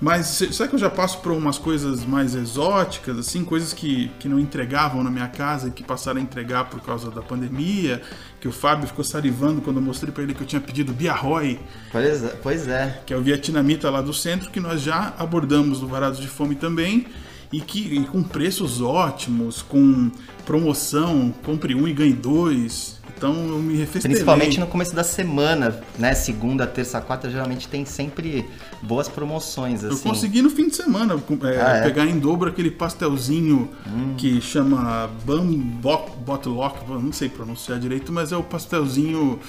mas 0.00 0.26
se- 0.26 0.52
será 0.52 0.68
que 0.68 0.74
eu 0.74 0.78
já 0.78 0.90
passo 0.90 1.18
por 1.20 1.32
umas 1.32 1.58
coisas 1.58 2.04
mais 2.04 2.34
exóticas 2.34 3.18
assim 3.18 3.44
coisas 3.44 3.72
que, 3.72 4.10
que 4.18 4.28
não 4.28 4.38
entregavam 4.38 5.02
na 5.02 5.10
minha 5.10 5.28
casa 5.28 5.68
e 5.68 5.70
que 5.70 5.82
passaram 5.82 6.18
a 6.20 6.22
entregar 6.22 6.66
por 6.66 6.80
causa 6.80 7.10
da 7.10 7.22
pandemia 7.22 8.02
que 8.40 8.46
o 8.48 8.52
Fábio 8.52 8.86
ficou 8.86 9.04
salivando 9.04 9.62
quando 9.62 9.76
eu 9.78 9.82
mostrei 9.82 10.12
para 10.12 10.22
ele 10.22 10.34
que 10.34 10.42
eu 10.42 10.46
tinha 10.46 10.60
pedido 10.60 10.92
biarroi 10.92 11.58
Pois 11.90 12.22
é, 12.24 12.28
pois 12.42 12.68
é. 12.68 13.00
que 13.06 13.14
é 13.14 13.16
o 13.16 13.22
vietnamita 13.22 13.88
lá 13.90 14.00
do 14.02 14.12
centro, 14.12 14.50
que 14.50 14.60
nós 14.60 14.82
já 14.82 15.14
abordamos 15.18 15.80
no 15.80 15.88
Varados 15.88 16.20
de 16.20 16.28
Fome 16.28 16.54
também, 16.54 17.06
e 17.52 17.60
que 17.60 17.78
e 17.80 18.04
com 18.04 18.22
preços 18.22 18.82
ótimos, 18.82 19.62
com 19.62 20.10
promoção, 20.44 21.32
compre 21.44 21.74
um 21.74 21.86
e 21.88 21.92
ganhe 21.92 22.12
dois. 22.12 22.95
Então 23.16 23.32
eu 23.48 23.58
me 23.58 23.76
refestelei. 23.76 24.14
Principalmente 24.16 24.60
no 24.60 24.66
começo 24.66 24.94
da 24.94 25.02
semana, 25.02 25.80
né? 25.98 26.12
Segunda, 26.14 26.66
terça, 26.66 27.00
quarta, 27.00 27.30
geralmente 27.30 27.66
tem 27.66 27.84
sempre 27.86 28.44
boas 28.82 29.08
promoções, 29.08 29.82
Eu 29.82 29.92
assim. 29.92 30.02
consegui 30.08 30.42
no 30.42 30.50
fim 30.50 30.68
de 30.68 30.76
semana 30.76 31.14
é, 31.14 31.60
Ah, 31.60 31.76
é? 31.78 31.82
pegar 31.82 32.04
em 32.04 32.18
dobro 32.18 32.50
aquele 32.50 32.70
pastelzinho 32.70 33.70
que 34.18 34.40
chama 34.42 35.08
Bambok 35.24 36.10
Botlock, 36.18 36.88
não 36.90 37.12
sei 37.12 37.28
pronunciar 37.30 37.78
direito, 37.78 38.12
mas 38.12 38.32
é 38.32 38.36
o 38.36 38.42
pastelzinho. 38.42 39.40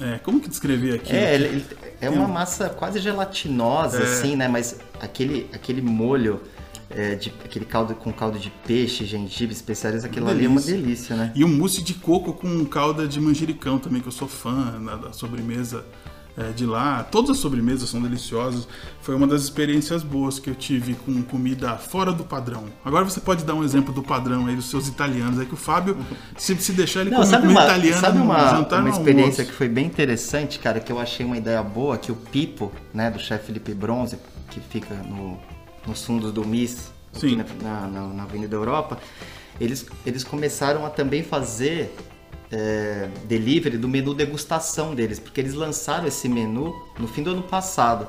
é, 0.00 0.18
como 0.18 0.40
que 0.40 0.48
descrever 0.48 0.94
aqui? 0.94 1.12
É, 1.14 1.34
ele- 1.34 1.64
é 2.00 2.08
uma 2.08 2.26
massa 2.26 2.68
quase 2.68 2.98
gelatinosa, 2.98 3.98
É. 3.98 4.02
assim, 4.02 4.34
né? 4.36 4.48
Mas 4.48 4.78
aquele, 5.00 5.48
aquele 5.52 5.82
molho, 5.82 6.40
é, 6.94 7.14
de, 7.14 7.32
aquele 7.44 7.64
caldo 7.64 7.94
com 7.94 8.12
caldo 8.12 8.38
de 8.38 8.50
peixe, 8.66 9.04
gengibre, 9.04 9.54
especiarias, 9.54 10.04
aquilo 10.04 10.28
ali 10.28 10.44
é 10.44 10.48
uma 10.48 10.60
delícia. 10.60 10.82
delícia, 10.82 11.16
né? 11.16 11.32
E 11.34 11.44
um 11.44 11.48
mousse 11.48 11.82
de 11.82 11.94
coco 11.94 12.32
com 12.32 12.64
calda 12.64 13.06
de 13.06 13.20
manjericão 13.20 13.78
também, 13.78 14.00
que 14.00 14.08
eu 14.08 14.12
sou 14.12 14.28
fã 14.28 14.80
da 15.00 15.12
sobremesa 15.12 15.84
é, 16.36 16.50
de 16.50 16.64
lá. 16.64 17.02
Todas 17.04 17.30
as 17.30 17.38
sobremesas 17.38 17.88
são 17.88 18.00
deliciosas. 18.00 18.66
Foi 19.00 19.14
uma 19.14 19.26
das 19.26 19.42
experiências 19.42 20.02
boas 20.02 20.38
que 20.38 20.48
eu 20.48 20.54
tive 20.54 20.94
com 20.94 21.22
comida 21.22 21.76
fora 21.76 22.12
do 22.12 22.24
padrão. 22.24 22.64
Agora 22.84 23.04
você 23.04 23.20
pode 23.20 23.44
dar 23.44 23.54
um 23.54 23.64
exemplo 23.64 23.92
do 23.92 24.02
padrão 24.02 24.46
aí 24.46 24.56
dos 24.56 24.66
seus 24.66 24.88
italianos. 24.88 25.40
É 25.40 25.44
que 25.44 25.54
o 25.54 25.56
Fábio, 25.56 25.96
se, 26.36 26.56
se 26.56 26.72
deixar, 26.72 27.00
ele 27.00 27.10
Não, 27.10 27.18
come 27.18 27.30
sabe 27.30 27.48
uma, 27.48 27.64
italiana 27.64 28.00
sabe 28.00 28.18
no 28.18 28.24
uma, 28.24 28.50
jantar 28.50 28.80
uma 28.80 28.90
experiência 28.90 29.44
que 29.44 29.52
foi 29.52 29.68
bem 29.68 29.86
interessante, 29.86 30.58
cara, 30.58 30.80
que 30.80 30.90
eu 30.90 30.98
achei 30.98 31.24
uma 31.24 31.36
ideia 31.36 31.62
boa, 31.62 31.98
que 31.98 32.10
o 32.10 32.16
Pipo, 32.16 32.72
né, 32.92 33.10
do 33.10 33.18
chefe 33.18 33.46
Felipe 33.46 33.74
Bronze, 33.74 34.18
que 34.50 34.60
fica 34.60 34.94
no, 34.94 35.38
nos 35.86 36.04
fundos 36.04 36.32
do 36.32 36.44
MIS, 36.46 36.90
Sim. 37.12 37.36
na, 37.62 37.86
na, 37.86 38.06
na- 38.08 38.22
Avenida 38.22 38.54
Europa, 38.56 38.98
eles, 39.60 39.86
eles 40.06 40.24
começaram 40.24 40.86
a 40.86 40.90
também 40.90 41.22
fazer 41.22 41.94
é, 42.50 43.08
delivery 43.24 43.76
do 43.78 43.88
menu 43.88 44.14
degustação 44.14 44.94
deles, 44.94 45.18
porque 45.18 45.40
eles 45.40 45.54
lançaram 45.54 46.06
esse 46.06 46.28
menu 46.28 46.74
no 46.98 47.06
fim 47.08 47.22
do 47.22 47.30
ano 47.30 47.42
passado. 47.42 48.08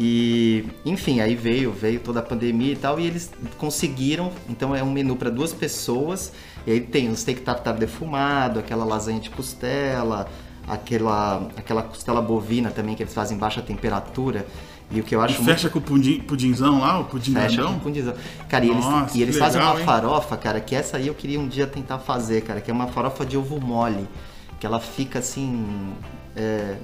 E, 0.00 0.64
enfim, 0.84 1.18
aí 1.20 1.34
veio, 1.34 1.72
veio 1.72 1.98
toda 1.98 2.20
a 2.20 2.22
pandemia 2.22 2.72
e 2.72 2.76
tal, 2.76 3.00
e 3.00 3.06
eles 3.06 3.32
conseguiram. 3.58 4.30
Então 4.48 4.74
é 4.74 4.82
um 4.82 4.92
menu 4.92 5.16
para 5.16 5.28
duas 5.28 5.52
pessoas. 5.52 6.32
E 6.64 6.70
aí 6.70 6.80
tem 6.80 7.08
um 7.10 7.16
steak 7.16 7.40
tartar 7.40 7.72
defumado, 7.72 8.60
aquela 8.60 8.84
lasanha 8.84 9.18
de 9.18 9.28
costela, 9.30 10.28
aquela, 10.68 11.48
aquela 11.56 11.82
costela 11.82 12.22
bovina 12.22 12.70
também 12.70 12.94
que 12.94 13.02
eles 13.02 13.12
fazem 13.14 13.36
em 13.36 13.40
baixa 13.40 13.60
temperatura. 13.60 14.46
E 14.90 15.00
o 15.00 15.04
que 15.04 15.14
eu 15.14 15.20
acho 15.20 15.40
E 15.40 15.44
fecha 15.44 15.68
com 15.68 15.78
o 15.78 15.82
pudim, 15.82 16.20
pudinzão 16.20 16.80
lá, 16.80 16.98
o 17.00 17.04
pudim 17.04 17.34
Fecha 17.34 17.56
grandão? 17.56 17.74
com 17.74 17.80
pudinzão. 17.80 18.14
Cara, 18.48 18.64
e 18.64 18.70
eles, 18.70 18.84
Nossa, 18.84 19.18
e 19.18 19.22
eles 19.22 19.34
que 19.34 19.40
fazem 19.40 19.60
legal, 19.60 19.74
uma 19.74 19.80
hein? 19.80 19.86
farofa, 19.86 20.36
cara, 20.36 20.60
que 20.60 20.74
essa 20.74 20.96
aí 20.96 21.06
eu 21.08 21.14
queria 21.14 21.38
um 21.38 21.46
dia 21.46 21.66
tentar 21.66 21.98
fazer, 21.98 22.40
cara, 22.42 22.60
que 22.60 22.70
é 22.70 22.74
uma 22.74 22.86
farofa 22.86 23.24
de 23.26 23.36
ovo 23.36 23.60
mole. 23.60 24.08
Que 24.58 24.66
ela 24.66 24.80
fica 24.80 25.18
assim. 25.18 25.92
é, 26.34 26.76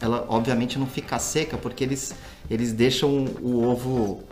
ela 0.00 0.26
obviamente 0.28 0.78
não 0.78 0.86
fica 0.86 1.18
seca, 1.18 1.56
porque 1.56 1.84
eles, 1.84 2.14
eles 2.50 2.72
deixam 2.72 3.26
o 3.40 3.64
ovo 3.64 4.22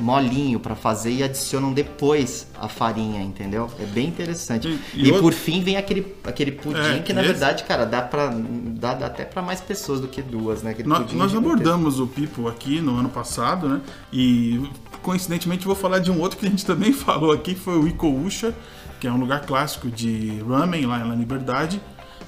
molinho 0.00 0.58
pra 0.58 0.74
fazer 0.74 1.10
e 1.12 1.22
adicionam 1.22 1.72
depois 1.72 2.46
a 2.60 2.68
farinha, 2.68 3.22
entendeu? 3.22 3.70
É 3.78 3.84
bem 3.86 4.08
interessante. 4.08 4.66
E- 4.68 4.80
E, 4.94 5.02
e 5.04 5.06
outro- 5.08 5.22
por 5.22 5.32
fim 5.32 5.62
vem 5.62 5.76
aquele, 5.76 6.14
aquele 6.24 6.52
pudim 6.52 6.78
É, 6.78 6.98
que 7.00 7.12
na 7.12 7.20
esse- 7.22 7.30
verdade, 7.32 7.64
cara, 7.64 7.84
dá 7.84 8.02
para 8.02 8.32
dá, 8.34 8.94
dá 8.94 9.06
até 9.06 9.24
pra 9.24 9.42
mais 9.42 9.60
pessoas 9.60 10.00
do 10.00 10.08
que 10.08 10.20
duas, 10.22 10.62
né? 10.62 10.74
Nós, 10.84 11.12
nós 11.12 11.34
abordamos 11.34 12.00
o 12.00 12.06
Pipo 12.06 12.48
aqui 12.48 12.80
no 12.80 12.96
ano 12.96 13.08
passado, 13.08 13.68
né? 13.68 13.80
E 14.12 14.60
coincidentemente 15.02 15.66
vou 15.66 15.74
falar 15.76 15.98
de 15.98 16.10
um 16.10 16.20
outro 16.20 16.38
que 16.38 16.46
a 16.46 16.50
gente 16.50 16.64
também 16.66 16.92
falou 16.92 17.32
aqui, 17.32 17.54
que 17.54 17.60
foi 17.60 17.78
o 17.78 17.86
Ikousha, 17.86 18.54
que 19.00 19.06
é 19.06 19.12
um 19.12 19.18
lugar 19.18 19.42
clássico 19.46 19.88
de 19.90 20.42
ramen 20.48 20.86
lá 20.86 20.98
na 20.98 21.14
Liberdade, 21.14 21.80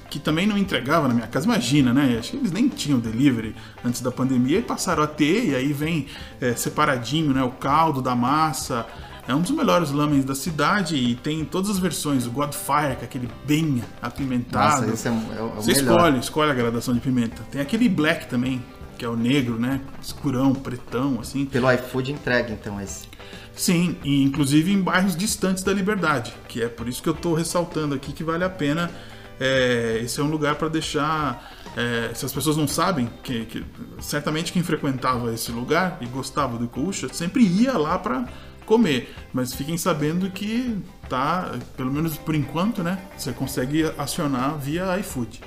que 0.09 0.19
também 0.19 0.45
não 0.45 0.57
entregava 0.57 1.07
na 1.07 1.13
minha 1.13 1.27
casa. 1.27 1.45
Imagina, 1.45 1.93
né? 1.93 2.17
Acho 2.19 2.31
que 2.31 2.37
eles 2.37 2.51
nem 2.51 2.67
tinham 2.67 2.99
delivery 2.99 3.55
antes 3.83 4.01
da 4.01 4.11
pandemia 4.11 4.59
e 4.59 4.61
passaram 4.61 5.03
a 5.03 5.07
ter, 5.07 5.49
e 5.49 5.55
aí 5.55 5.73
vem 5.73 6.07
é, 6.39 6.53
separadinho, 6.55 7.33
né? 7.33 7.43
O 7.43 7.51
caldo 7.51 8.01
da 8.01 8.15
massa. 8.15 8.85
É 9.27 9.33
um 9.33 9.41
dos 9.41 9.49
melhores 9.49 9.89
lamens 9.89 10.23
da 10.23 10.35
cidade 10.35 10.95
e 10.95 11.15
tem 11.15 11.43
todas 11.43 11.71
as 11.71 11.79
versões. 11.79 12.27
O 12.27 12.31
Godfire, 12.31 12.95
que 12.95 13.01
é 13.01 13.05
aquele 13.05 13.29
bem 13.47 13.83
apimentado. 13.99 14.81
Nossa, 14.81 14.93
esse 14.93 15.07
é, 15.07 15.11
é 15.11 15.41
o 15.41 15.49
Você 15.55 15.73
melhor. 15.73 15.95
escolhe, 15.95 16.19
escolhe 16.19 16.51
a 16.51 16.53
gradação 16.53 16.93
de 16.93 16.99
pimenta. 16.99 17.41
Tem 17.49 17.59
aquele 17.59 17.89
black 17.89 18.27
também, 18.27 18.63
que 18.99 19.03
é 19.03 19.09
o 19.09 19.15
negro, 19.15 19.57
né? 19.59 19.81
Escurão, 19.99 20.53
pretão, 20.53 21.19
assim. 21.19 21.43
Pelo 21.45 21.71
iFood 21.71 22.11
entrega, 22.11 22.53
então, 22.53 22.79
esse. 22.79 23.07
Sim, 23.55 23.97
e 24.03 24.21
inclusive 24.21 24.71
em 24.71 24.81
bairros 24.81 25.15
distantes 25.15 25.63
da 25.63 25.73
Liberdade, 25.73 26.33
que 26.47 26.61
é 26.61 26.67
por 26.67 26.87
isso 26.87 27.01
que 27.01 27.09
eu 27.09 27.13
tô 27.13 27.33
ressaltando 27.33 27.95
aqui 27.95 28.11
que 28.11 28.23
vale 28.23 28.43
a 28.43 28.49
pena. 28.49 28.91
É, 29.39 29.99
esse 30.03 30.19
é 30.19 30.23
um 30.23 30.27
lugar 30.29 30.55
para 30.55 30.67
deixar. 30.69 31.53
é, 31.77 32.13
se 32.13 32.25
as 32.25 32.31
pessoas 32.31 32.55
não 32.55 32.67
sabem, 32.67 33.09
que, 33.21 33.45
que- 33.45 33.65
certamente 33.99 34.53
quem 34.53 34.63
frequentava 34.63 35.33
esse 35.33 35.51
lugar 35.51 35.97
e 36.01 36.05
gostava 36.05 36.57
do 36.57 36.65
Ikucha 36.65 37.09
sempre 37.13 37.43
ia 37.45 37.77
lá 37.77 37.99
para 37.99 38.25
comer. 38.65 39.13
Mas 39.33 39.53
fiquem 39.53 39.77
sabendo 39.77 40.29
que 40.31 40.77
tá, 41.09 41.51
pelo 41.75 41.91
menos 41.91 42.15
por 42.17 42.33
enquanto, 42.33 42.81
né? 42.81 42.97
Você 43.17 43.31
consegue 43.33 43.83
acionar 43.97 44.57
via 44.57 44.97
iFood. 44.99 45.41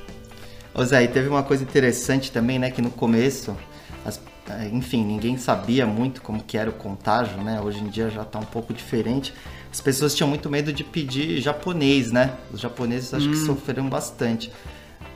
Ô 0.75 0.85
Zé, 0.85 1.03
e 1.05 1.09
teve 1.09 1.29
uma 1.29 1.43
coisa 1.43 1.65
interessante 1.65 2.31
também, 2.31 2.59
né? 2.59 2.71
Que 2.71 2.83
no 2.83 2.91
começo, 2.91 3.57
as- 4.05 4.21
eh, 4.51 4.69
enfim, 4.73 5.05
ninguém 5.05 5.37
sabia 5.39 5.87
muito 5.87 6.21
como 6.23 6.43
que 6.45 6.57
era 6.59 6.69
o 6.71 6.75
contágio, 6.75 7.39
né? 7.43 7.61
Hoje 7.61 7.79
em 7.81 7.89
dia 7.89 8.11
já 8.11 8.25
tá 8.25 8.39
um 8.39 8.45
pouco 8.45 8.73
diferente. 8.75 9.33
As 9.71 9.81
pessoas 9.81 10.15
tinham 10.15 10.29
muito 10.29 10.49
medo 10.49 10.73
de 10.73 10.83
pedir 10.83 11.41
japonês, 11.41 12.11
né? 12.11 12.35
Os 12.53 12.61
japoneses 12.61 13.13
acho 13.13 13.29
que 13.29 13.37
sofreram 13.37 13.89
bastante. 13.89 14.51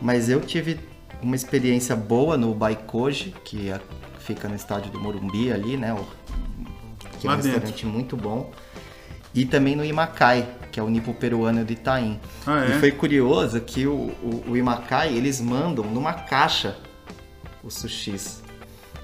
Mas 0.01 0.29
eu 0.29 0.41
tive 0.41 0.79
uma 1.23 1.35
experiência 1.37 1.97
boa 1.97 2.37
no 2.37 2.53
Baikoji, 2.55 3.35
que 3.45 3.71
é- 3.71 3.81
fica 4.19 4.49
no 4.49 4.55
estádio 4.55 4.91
do 4.91 5.01
Morumbi 5.01 5.53
ali, 5.53 5.77
né? 5.77 5.93
O- 5.95 6.05
que 7.19 7.27
é 7.27 7.31
um 7.31 7.35
restaurante 7.53 7.87
muito 7.87 8.17
bom. 8.17 8.51
E 9.35 9.45
também 9.47 9.75
no 9.75 9.85
Imacai, 9.85 10.47
que 10.71 10.79
é 10.79 10.83
o 10.83 10.91
nipo 10.91 11.15
peruano 11.15 11.65
de 11.65 11.73
Itaim. 11.73 12.21
Ah, 12.47 12.65
é? 12.67 12.77
E 12.77 12.81
foi 12.81 12.91
curioso 12.93 13.61
que 13.61 13.87
o, 13.87 13.93
o, 14.23 14.45
o 14.49 14.57
Imacai, 14.57 15.15
eles 15.17 15.41
mandam 15.41 15.85
numa 15.87 16.13
caixa 16.13 16.77
os 17.65 17.75
sushis. 17.75 18.43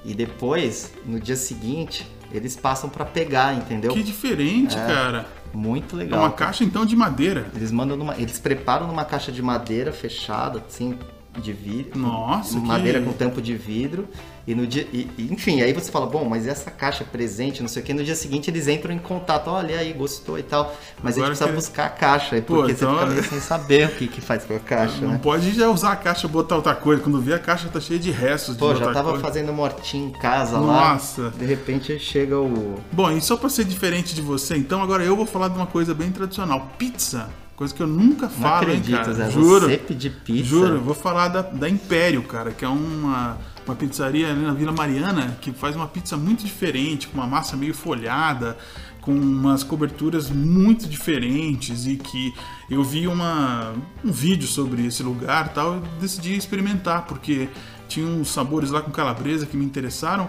E 0.04 0.12
depois, 0.14 0.92
no 1.06 1.18
dia 1.18 1.36
seguinte, 1.36 2.06
eles 2.32 2.54
passam 2.56 2.90
pra 2.90 3.04
pegar, 3.04 3.54
entendeu? 3.54 3.92
Que 3.92 4.02
diferente, 4.02 4.74
cara. 4.76 5.26
Muito 5.52 5.96
É 5.96 5.98
legal. 6.00 6.20
uma 6.20 6.30
caixa 6.30 6.62
então 6.64 6.84
de 6.84 6.94
madeira. 6.96 7.46
Eles 7.54 7.70
mandam 7.72 7.96
numa, 7.96 8.16
eles 8.16 8.38
preparam 8.38 8.86
numa 8.86 9.04
caixa 9.04 9.32
de 9.32 9.42
madeira 9.42 9.92
fechada, 9.92 10.62
assim, 10.66 10.98
de 11.40 11.52
vidro. 11.52 11.98
Nossa, 11.98 12.58
Madeira 12.58 12.98
que- 13.00 13.06
com 13.06 13.12
tampo 13.12 13.40
de 13.40 13.54
vidro. 13.54 14.08
E 14.48 14.54
no 14.54 14.66
dia. 14.66 14.88
e- 14.94 15.06
e, 15.18 15.30
enfim, 15.30 15.60
aí 15.60 15.74
você 15.74 15.92
fala, 15.92 16.06
bom, 16.06 16.24
mas 16.24 16.46
essa 16.46 16.70
caixa 16.70 17.04
presente, 17.04 17.60
não 17.60 17.68
sei 17.68 17.82
o 17.82 17.84
que, 17.84 17.92
no 17.92 18.02
dia 18.02 18.14
seguinte 18.14 18.48
eles 18.50 18.66
entram 18.66 18.94
em 18.94 18.98
contato, 18.98 19.48
olha 19.48 19.78
aí, 19.78 19.92
gostou 19.92 20.38
e 20.38 20.42
tal. 20.42 20.74
Mas 21.02 21.16
Agora 21.18 21.32
a 21.32 21.34
gente 21.34 21.38
precisa 21.38 21.48
que- 21.50 21.54
buscar 21.54 21.84
a 21.84 21.90
caixa, 21.90 22.36
Pô, 22.40 22.54
porque 22.56 22.72
então- 22.72 22.94
você 22.94 23.00
fica 23.00 23.10
meio 23.12 23.24
sem 23.28 23.40
saber 23.40 23.88
o 23.88 23.90
que, 23.96 24.08
que 24.08 24.22
faz 24.22 24.44
com 24.46 24.56
a 24.56 24.58
caixa, 24.58 25.02
Não 25.02 25.10
né? 25.10 25.20
pode 25.22 25.52
já 25.52 25.68
usar 25.68 25.92
a 25.92 25.96
caixa 25.96 26.26
e 26.26 26.30
botar 26.30 26.56
outra 26.56 26.74
coisa. 26.74 27.02
Quando 27.02 27.20
vê 27.20 27.34
a 27.34 27.38
caixa 27.38 27.68
tá 27.68 27.78
cheia 27.78 28.00
de 28.00 28.10
restos 28.10 28.56
Pô, 28.56 28.72
de 28.72 28.78
já 28.80 28.90
tava 28.90 29.10
coisa. 29.10 29.22
fazendo 29.22 29.52
mortinho 29.52 30.08
em 30.08 30.12
casa 30.12 30.58
lá. 30.58 30.92
Nossa. 30.94 31.28
De 31.38 31.44
repente 31.44 31.98
chega 31.98 32.38
o. 32.40 32.76
Bom, 32.90 33.10
e 33.10 33.20
só 33.20 33.36
pra 33.36 33.50
ser 33.50 33.64
diferente 33.64 34.14
de 34.14 34.22
você, 34.22 34.56
então 34.56 34.82
agora 34.82 35.04
eu 35.04 35.14
vou 35.14 35.26
falar 35.26 35.48
de 35.48 35.56
uma 35.56 35.66
coisa 35.66 35.92
bem 35.94 36.10
tradicional. 36.10 36.70
Pizza. 36.78 37.28
Coisa 37.54 37.74
que 37.74 37.82
eu 37.82 37.88
nunca 37.88 38.26
Não 38.26 38.30
falo, 38.30 38.70
hein, 38.70 38.78
acredito, 38.78 38.96
cara. 38.98 39.12
Zé. 39.12 39.30
Juro. 39.30 39.68
Você 39.68 39.76
pedir 39.76 40.10
pizza. 40.24 40.44
Juro, 40.48 40.74
eu 40.76 40.80
vou 40.80 40.94
falar 40.94 41.26
da, 41.26 41.42
da 41.42 41.68
Império, 41.68 42.22
cara, 42.22 42.52
que 42.52 42.64
é 42.64 42.68
uma, 42.68 43.36
uma 43.68 43.76
pizzaria 43.76 44.30
ali 44.30 44.42
na 44.42 44.54
Vila 44.54 44.72
Mariana 44.72 45.36
que 45.40 45.52
faz 45.52 45.76
uma 45.76 45.86
pizza 45.86 46.16
muito 46.16 46.42
diferente, 46.42 47.06
com 47.06 47.18
uma 47.18 47.26
massa 47.26 47.56
meio 47.56 47.74
folhada, 47.74 48.56
com 49.02 49.12
umas 49.12 49.62
coberturas 49.62 50.30
muito 50.30 50.88
diferentes 50.88 51.86
e 51.86 51.96
que 51.96 52.34
eu 52.70 52.82
vi 52.82 53.06
uma, 53.06 53.74
um 54.04 54.10
vídeo 54.10 54.46
sobre 54.46 54.86
esse 54.86 55.02
lugar 55.02 55.52
tal, 55.52 55.74
eu 55.74 55.82
decidi 56.00 56.34
experimentar, 56.34 57.06
porque 57.06 57.48
tinha 57.86 58.06
uns 58.06 58.28
sabores 58.28 58.70
lá 58.70 58.80
com 58.80 58.90
calabresa 58.90 59.46
que 59.46 59.56
me 59.56 59.64
interessaram. 59.64 60.28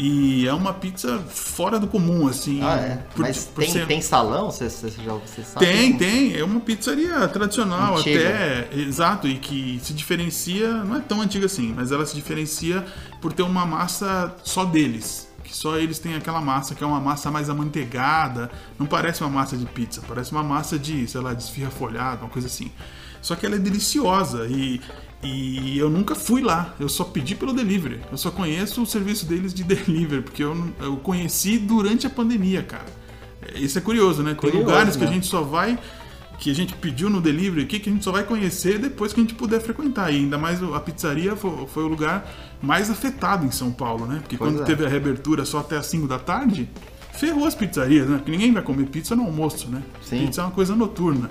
E 0.00 0.46
é 0.46 0.54
uma 0.54 0.72
pizza 0.72 1.18
fora 1.28 1.78
do 1.80 1.88
comum, 1.88 2.28
assim. 2.28 2.60
Ah, 2.62 2.76
é. 2.76 2.96
por- 3.14 3.22
Mas 3.22 3.44
por 3.46 3.64
tem, 3.64 3.72
ser- 3.72 3.86
tem 3.86 4.00
salão? 4.00 4.48
Você, 4.50 4.70
você 4.70 4.90
já 4.90 5.12
você 5.12 5.42
sabe? 5.42 5.66
tem, 5.66 5.96
tem. 5.98 6.36
É 6.36 6.44
uma 6.44 6.60
pizzaria 6.60 7.26
tradicional 7.26 7.96
Antiga. 7.98 8.20
até. 8.20 8.68
Exato, 8.76 9.26
e 9.26 9.36
que 9.38 9.80
se 9.82 9.92
diferencia, 9.92 10.72
não 10.84 10.96
é 10.96 11.00
tão 11.00 11.20
antiga 11.20 11.46
assim, 11.46 11.74
mas 11.76 11.90
ela 11.90 12.06
se 12.06 12.14
diferencia 12.14 12.86
por 13.20 13.32
ter 13.32 13.42
uma 13.42 13.66
massa 13.66 14.32
só 14.44 14.64
deles. 14.64 15.26
Que 15.42 15.56
só 15.56 15.76
eles 15.76 15.98
têm 15.98 16.14
aquela 16.14 16.40
massa, 16.40 16.74
que 16.74 16.84
é 16.84 16.86
uma 16.86 17.00
massa 17.00 17.30
mais 17.30 17.50
amanteigada. 17.50 18.50
Não 18.78 18.86
parece 18.86 19.22
uma 19.22 19.30
massa 19.30 19.56
de 19.56 19.66
pizza, 19.66 20.00
parece 20.06 20.30
uma 20.30 20.42
massa 20.44 20.78
de, 20.78 21.08
sei 21.08 21.20
lá, 21.20 21.34
de 21.34 21.42
esfirra 21.42 21.70
folhada, 21.70 22.20
uma 22.22 22.28
coisa 22.30 22.46
assim. 22.46 22.70
Só 23.20 23.34
que 23.34 23.44
ela 23.44 23.56
é 23.56 23.58
deliciosa 23.58 24.46
e, 24.46 24.80
e 25.22 25.76
eu 25.76 25.90
nunca 25.90 26.14
fui 26.14 26.40
lá, 26.40 26.74
eu 26.78 26.88
só 26.88 27.04
pedi 27.04 27.34
pelo 27.34 27.52
delivery. 27.52 28.00
Eu 28.10 28.16
só 28.16 28.30
conheço 28.30 28.82
o 28.82 28.86
serviço 28.86 29.26
deles 29.26 29.52
de 29.52 29.64
delivery, 29.64 30.22
porque 30.22 30.42
eu, 30.42 30.56
eu 30.80 30.96
conheci 30.96 31.58
durante 31.58 32.06
a 32.06 32.10
pandemia, 32.10 32.62
cara. 32.62 32.86
Isso 33.54 33.78
é 33.78 33.80
curioso, 33.80 34.22
né? 34.22 34.30
Tem 34.30 34.40
Curioso, 34.40 34.66
lugares 34.66 34.96
que 34.96 35.04
a 35.04 35.06
né? 35.06 35.14
gente 35.14 35.26
só 35.26 35.42
vai 35.42 35.78
que 36.38 36.52
a 36.52 36.54
gente 36.54 36.72
pediu 36.74 37.10
no 37.10 37.20
delivery 37.20 37.64
aqui, 37.64 37.80
que 37.80 37.90
a 37.90 37.92
gente 37.92 38.04
só 38.04 38.12
vai 38.12 38.22
conhecer 38.22 38.78
depois 38.78 39.12
que 39.12 39.18
a 39.18 39.22
gente 39.24 39.34
puder 39.34 39.60
frequentar. 39.60 40.12
E 40.12 40.16
ainda 40.18 40.38
mais 40.38 40.62
a 40.62 40.78
pizzaria 40.78 41.34
foi, 41.34 41.66
foi 41.66 41.82
o 41.82 41.88
lugar 41.88 42.30
mais 42.62 42.88
afetado 42.88 43.44
em 43.44 43.50
São 43.50 43.72
Paulo, 43.72 44.06
né? 44.06 44.20
Porque 44.20 44.36
Pois 44.36 44.52
quando 44.52 44.62
é. 44.62 44.64
teve 44.64 44.86
a 44.86 44.88
reabertura 44.88 45.44
só 45.44 45.58
até 45.58 45.76
as 45.76 45.86
5 45.86 46.06
da 46.06 46.18
tarde, 46.18 46.68
ferrou 47.12 47.44
as 47.44 47.56
pizzarias, 47.56 48.08
né? 48.08 48.18
Porque 48.18 48.30
ninguém 48.30 48.52
vai 48.52 48.62
comer 48.62 48.86
pizza 48.86 49.16
no 49.16 49.24
almoço, 49.24 49.68
né? 49.68 49.82
Sim. 50.00 50.26
Pizza 50.26 50.42
é 50.42 50.44
uma 50.44 50.52
coisa 50.52 50.76
noturna. 50.76 51.28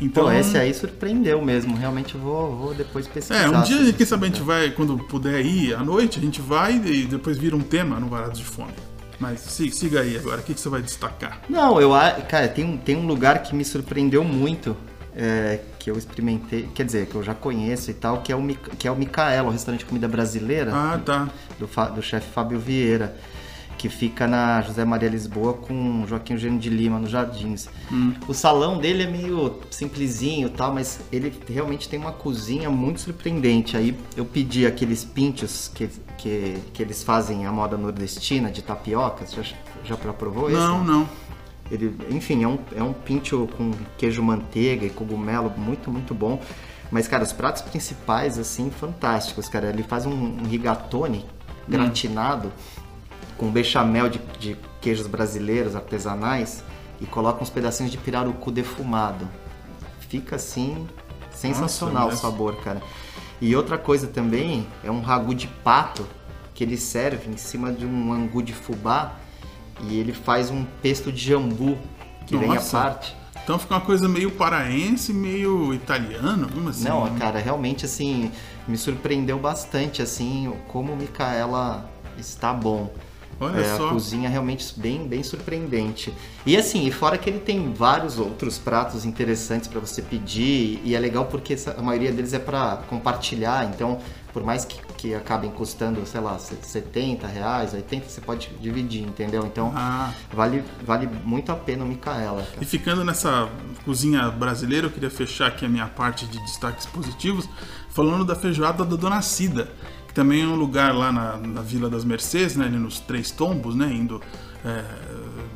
Então, 0.00 0.24
Pô, 0.24 0.32
esse 0.32 0.56
aí 0.56 0.72
surpreendeu 0.72 1.42
mesmo. 1.42 1.76
Realmente 1.76 2.16
vou, 2.16 2.56
vou 2.56 2.74
depois 2.74 3.06
pesquisar. 3.06 3.42
é, 3.42 3.48
um 3.48 3.62
dia, 3.62 3.92
quem 3.92 4.06
sabe 4.06 4.24
a 4.24 4.28
gente 4.28 4.40
vai, 4.42 4.70
quando 4.70 4.96
puder 4.98 5.44
ir 5.44 5.74
à 5.74 5.84
noite, 5.84 6.18
a 6.18 6.22
gente 6.22 6.40
vai 6.40 6.76
e 6.76 7.04
depois 7.04 7.36
vira 7.36 7.54
um 7.54 7.60
tema 7.60 8.00
no 8.00 8.08
Varados 8.08 8.38
de 8.38 8.44
Fome. 8.44 8.72
Mas 9.18 9.40
si- 9.40 9.70
siga 9.70 10.00
aí 10.00 10.16
agora, 10.16 10.40
o 10.40 10.42
que, 10.42 10.54
que 10.54 10.60
você 10.60 10.68
vai 10.70 10.80
destacar? 10.80 11.42
Não, 11.48 11.78
eu. 11.80 11.90
Cara, 12.28 12.48
tem, 12.48 12.64
um- 12.64 12.78
tem 12.78 12.96
um 12.96 13.06
lugar 13.06 13.42
que 13.42 13.54
me 13.54 13.64
surpreendeu 13.64 14.24
muito. 14.24 14.74
é, 15.14 15.58
que 15.80 15.90
eu 15.90 15.98
experimentei, 15.98 16.68
quer 16.72 16.84
dizer, 16.84 17.06
que 17.06 17.14
eu 17.16 17.22
já 17.22 17.34
conheço 17.34 17.90
e 17.90 17.94
tal, 17.94 18.22
que 18.22 18.30
é 18.32 18.36
o, 18.36 18.46
que 18.78 18.86
é 18.86 18.90
o 18.92 18.96
Micaela, 18.96 19.48
o 19.48 19.50
restaurante 19.50 19.80
de 19.80 19.86
comida 19.86 20.06
brasileira 20.06 20.70
Ah, 20.72 21.00
tá. 21.04 21.28
do, 21.58 21.66
do 21.96 22.00
chefe 22.00 22.30
Fábio 22.32 22.60
Vieira, 22.60 23.16
que 23.80 23.88
fica 23.88 24.26
na 24.26 24.60
José 24.60 24.84
Maria 24.84 25.08
Lisboa 25.08 25.54
com 25.54 26.04
Joaquim 26.06 26.34
Eugênio 26.34 26.58
de 26.58 26.68
Lima, 26.68 26.98
nos 26.98 27.10
Jardins. 27.10 27.66
O 28.28 28.34
salão 28.34 28.76
dele 28.76 29.04
é 29.04 29.06
meio 29.06 29.58
simplesinho 29.70 30.48
e 30.48 30.50
tal, 30.50 30.74
mas 30.74 31.00
ele 31.10 31.32
realmente 31.48 31.88
tem 31.88 31.98
uma 31.98 32.12
cozinha 32.12 32.68
muito 32.68 33.00
surpreendente. 33.00 33.78
Aí 33.78 33.96
eu 34.14 34.26
pedi 34.26 34.66
aqueles 34.66 35.02
pinchos 35.02 35.70
que, 35.74 35.88
que, 36.18 36.58
que 36.74 36.82
eles 36.82 37.02
fazem 37.02 37.46
a 37.46 37.52
moda 37.52 37.78
nordestina 37.78 38.50
de 38.50 38.60
tapioca. 38.60 39.24
Você 39.24 39.42
já, 39.42 39.56
já 39.82 39.96
provou 39.96 40.50
esse? 40.50 40.58
Não, 40.58 40.84
não. 40.84 41.08
Ele, 41.70 41.96
enfim, 42.10 42.44
é 42.44 42.48
um, 42.48 42.58
é 42.76 42.82
um 42.82 42.92
pincho 42.92 43.48
com 43.56 43.70
queijo 43.96 44.22
manteiga 44.22 44.84
e 44.84 44.90
cogumelo 44.90 45.50
muito, 45.56 45.90
muito 45.90 46.14
bom. 46.14 46.38
Mas, 46.90 47.08
cara, 47.08 47.22
os 47.22 47.32
pratos 47.32 47.62
principais, 47.62 48.38
assim, 48.38 48.70
fantásticos, 48.70 49.48
cara. 49.48 49.70
Ele 49.70 49.82
faz 49.82 50.04
um, 50.04 50.12
um 50.12 50.44
rigatone 50.44 51.24
gratinado 51.66 52.52
com 53.40 53.50
bechamel 53.50 54.10
de, 54.10 54.20
de 54.38 54.54
queijos 54.82 55.06
brasileiros 55.06 55.74
artesanais 55.74 56.62
e 57.00 57.06
coloca 57.06 57.42
uns 57.42 57.48
pedacinhos 57.48 57.90
de 57.90 57.96
pirarucu 57.96 58.50
defumado. 58.50 59.26
Fica, 60.10 60.36
assim, 60.36 60.86
sensacional 61.30 62.10
Nossa, 62.10 62.18
o 62.18 62.30
sabor, 62.30 62.56
cara. 62.56 62.82
E 63.40 63.56
outra 63.56 63.78
coisa 63.78 64.06
também 64.06 64.66
é 64.84 64.90
um 64.90 65.00
ragu 65.00 65.34
de 65.34 65.46
pato 65.46 66.06
que 66.54 66.62
ele 66.62 66.76
serve 66.76 67.30
em 67.30 67.38
cima 67.38 67.72
de 67.72 67.86
um 67.86 68.12
angu 68.12 68.42
de 68.42 68.52
fubá 68.52 69.14
e 69.84 69.98
ele 69.98 70.12
faz 70.12 70.50
um 70.50 70.66
pesto 70.82 71.10
de 71.10 71.30
jambu 71.30 71.78
que 72.26 72.36
vem 72.36 72.50
à 72.50 72.54
Nossa. 72.56 72.78
parte. 72.78 73.16
Então 73.42 73.58
fica 73.58 73.72
uma 73.72 73.80
coisa 73.80 74.06
meio 74.06 74.30
paraense, 74.32 75.14
meio 75.14 75.72
italiano, 75.72 76.46
como 76.52 76.68
assim? 76.68 76.84
Não, 76.84 77.16
cara, 77.16 77.38
realmente 77.38 77.86
assim, 77.86 78.30
me 78.68 78.76
surpreendeu 78.76 79.38
bastante 79.38 80.02
assim 80.02 80.52
como 80.68 80.94
Micaela 80.94 81.90
está 82.18 82.52
bom. 82.52 82.92
Olha 83.40 83.58
É, 83.60 83.76
só. 83.76 83.88
A 83.88 83.92
cozinha 83.92 84.28
realmente 84.28 84.72
bem, 84.78 85.08
bem 85.08 85.22
surpreendente. 85.22 86.12
E 86.44 86.56
assim, 86.56 86.86
e 86.86 86.92
fora 86.92 87.16
que 87.16 87.28
ele 87.30 87.40
tem 87.40 87.72
vários 87.72 88.18
outros 88.18 88.58
pratos 88.58 89.04
interessantes 89.06 89.66
para 89.66 89.80
você 89.80 90.02
pedir, 90.02 90.80
e 90.84 90.94
é 90.94 90.98
legal 90.98 91.24
porque 91.24 91.56
a 91.76 91.80
maioria 91.82 92.12
deles 92.12 92.32
é 92.34 92.38
para 92.38 92.76
compartilhar, 92.88 93.64
então 93.74 93.98
por 94.32 94.44
mais 94.44 94.64
que, 94.64 94.80
que 94.96 95.12
acabem 95.12 95.50
custando, 95.50 96.06
sei 96.06 96.20
lá, 96.20 96.38
70 96.38 97.26
reais, 97.26 97.74
80, 97.74 98.08
você 98.08 98.20
pode 98.20 98.48
dividir, 98.60 99.02
entendeu? 99.02 99.44
Então 99.44 99.72
Ah, 99.74 100.12
vale, 100.32 100.62
vale 100.84 101.08
muito 101.24 101.50
a 101.50 101.56
pena 101.56 101.84
o 101.84 101.88
Micaela. 101.88 102.42
cara. 102.42 102.58
e 102.60 102.64
ficando 102.64 103.04
nessa 103.04 103.48
cozinha 103.84 104.30
brasileira, 104.30 104.86
eu 104.86 104.90
queria 104.90 105.10
fechar 105.10 105.48
aqui 105.48 105.64
a 105.64 105.68
minha 105.68 105.86
parte 105.88 106.26
de 106.26 106.38
destaques 106.42 106.86
positivos, 106.86 107.48
falando 107.88 108.24
da 108.24 108.36
feijoada 108.36 108.84
da 108.84 108.94
Dona 108.96 109.20
Cida, 109.20 109.68
que 110.10 110.14
também 110.14 110.42
é 110.42 110.46
um 110.46 110.56
lugar 110.56 110.92
lá 110.92 111.12
na, 111.12 111.36
na 111.36 111.62
Vila 111.62 111.88
das 111.88 112.04
Mercês, 112.04 112.56
né, 112.56 112.64
ali 112.64 112.76
nos 112.76 112.98
Três 112.98 113.30
Tombos, 113.30 113.76
né, 113.76 113.92
indo 113.92 114.20
é, 114.64 114.82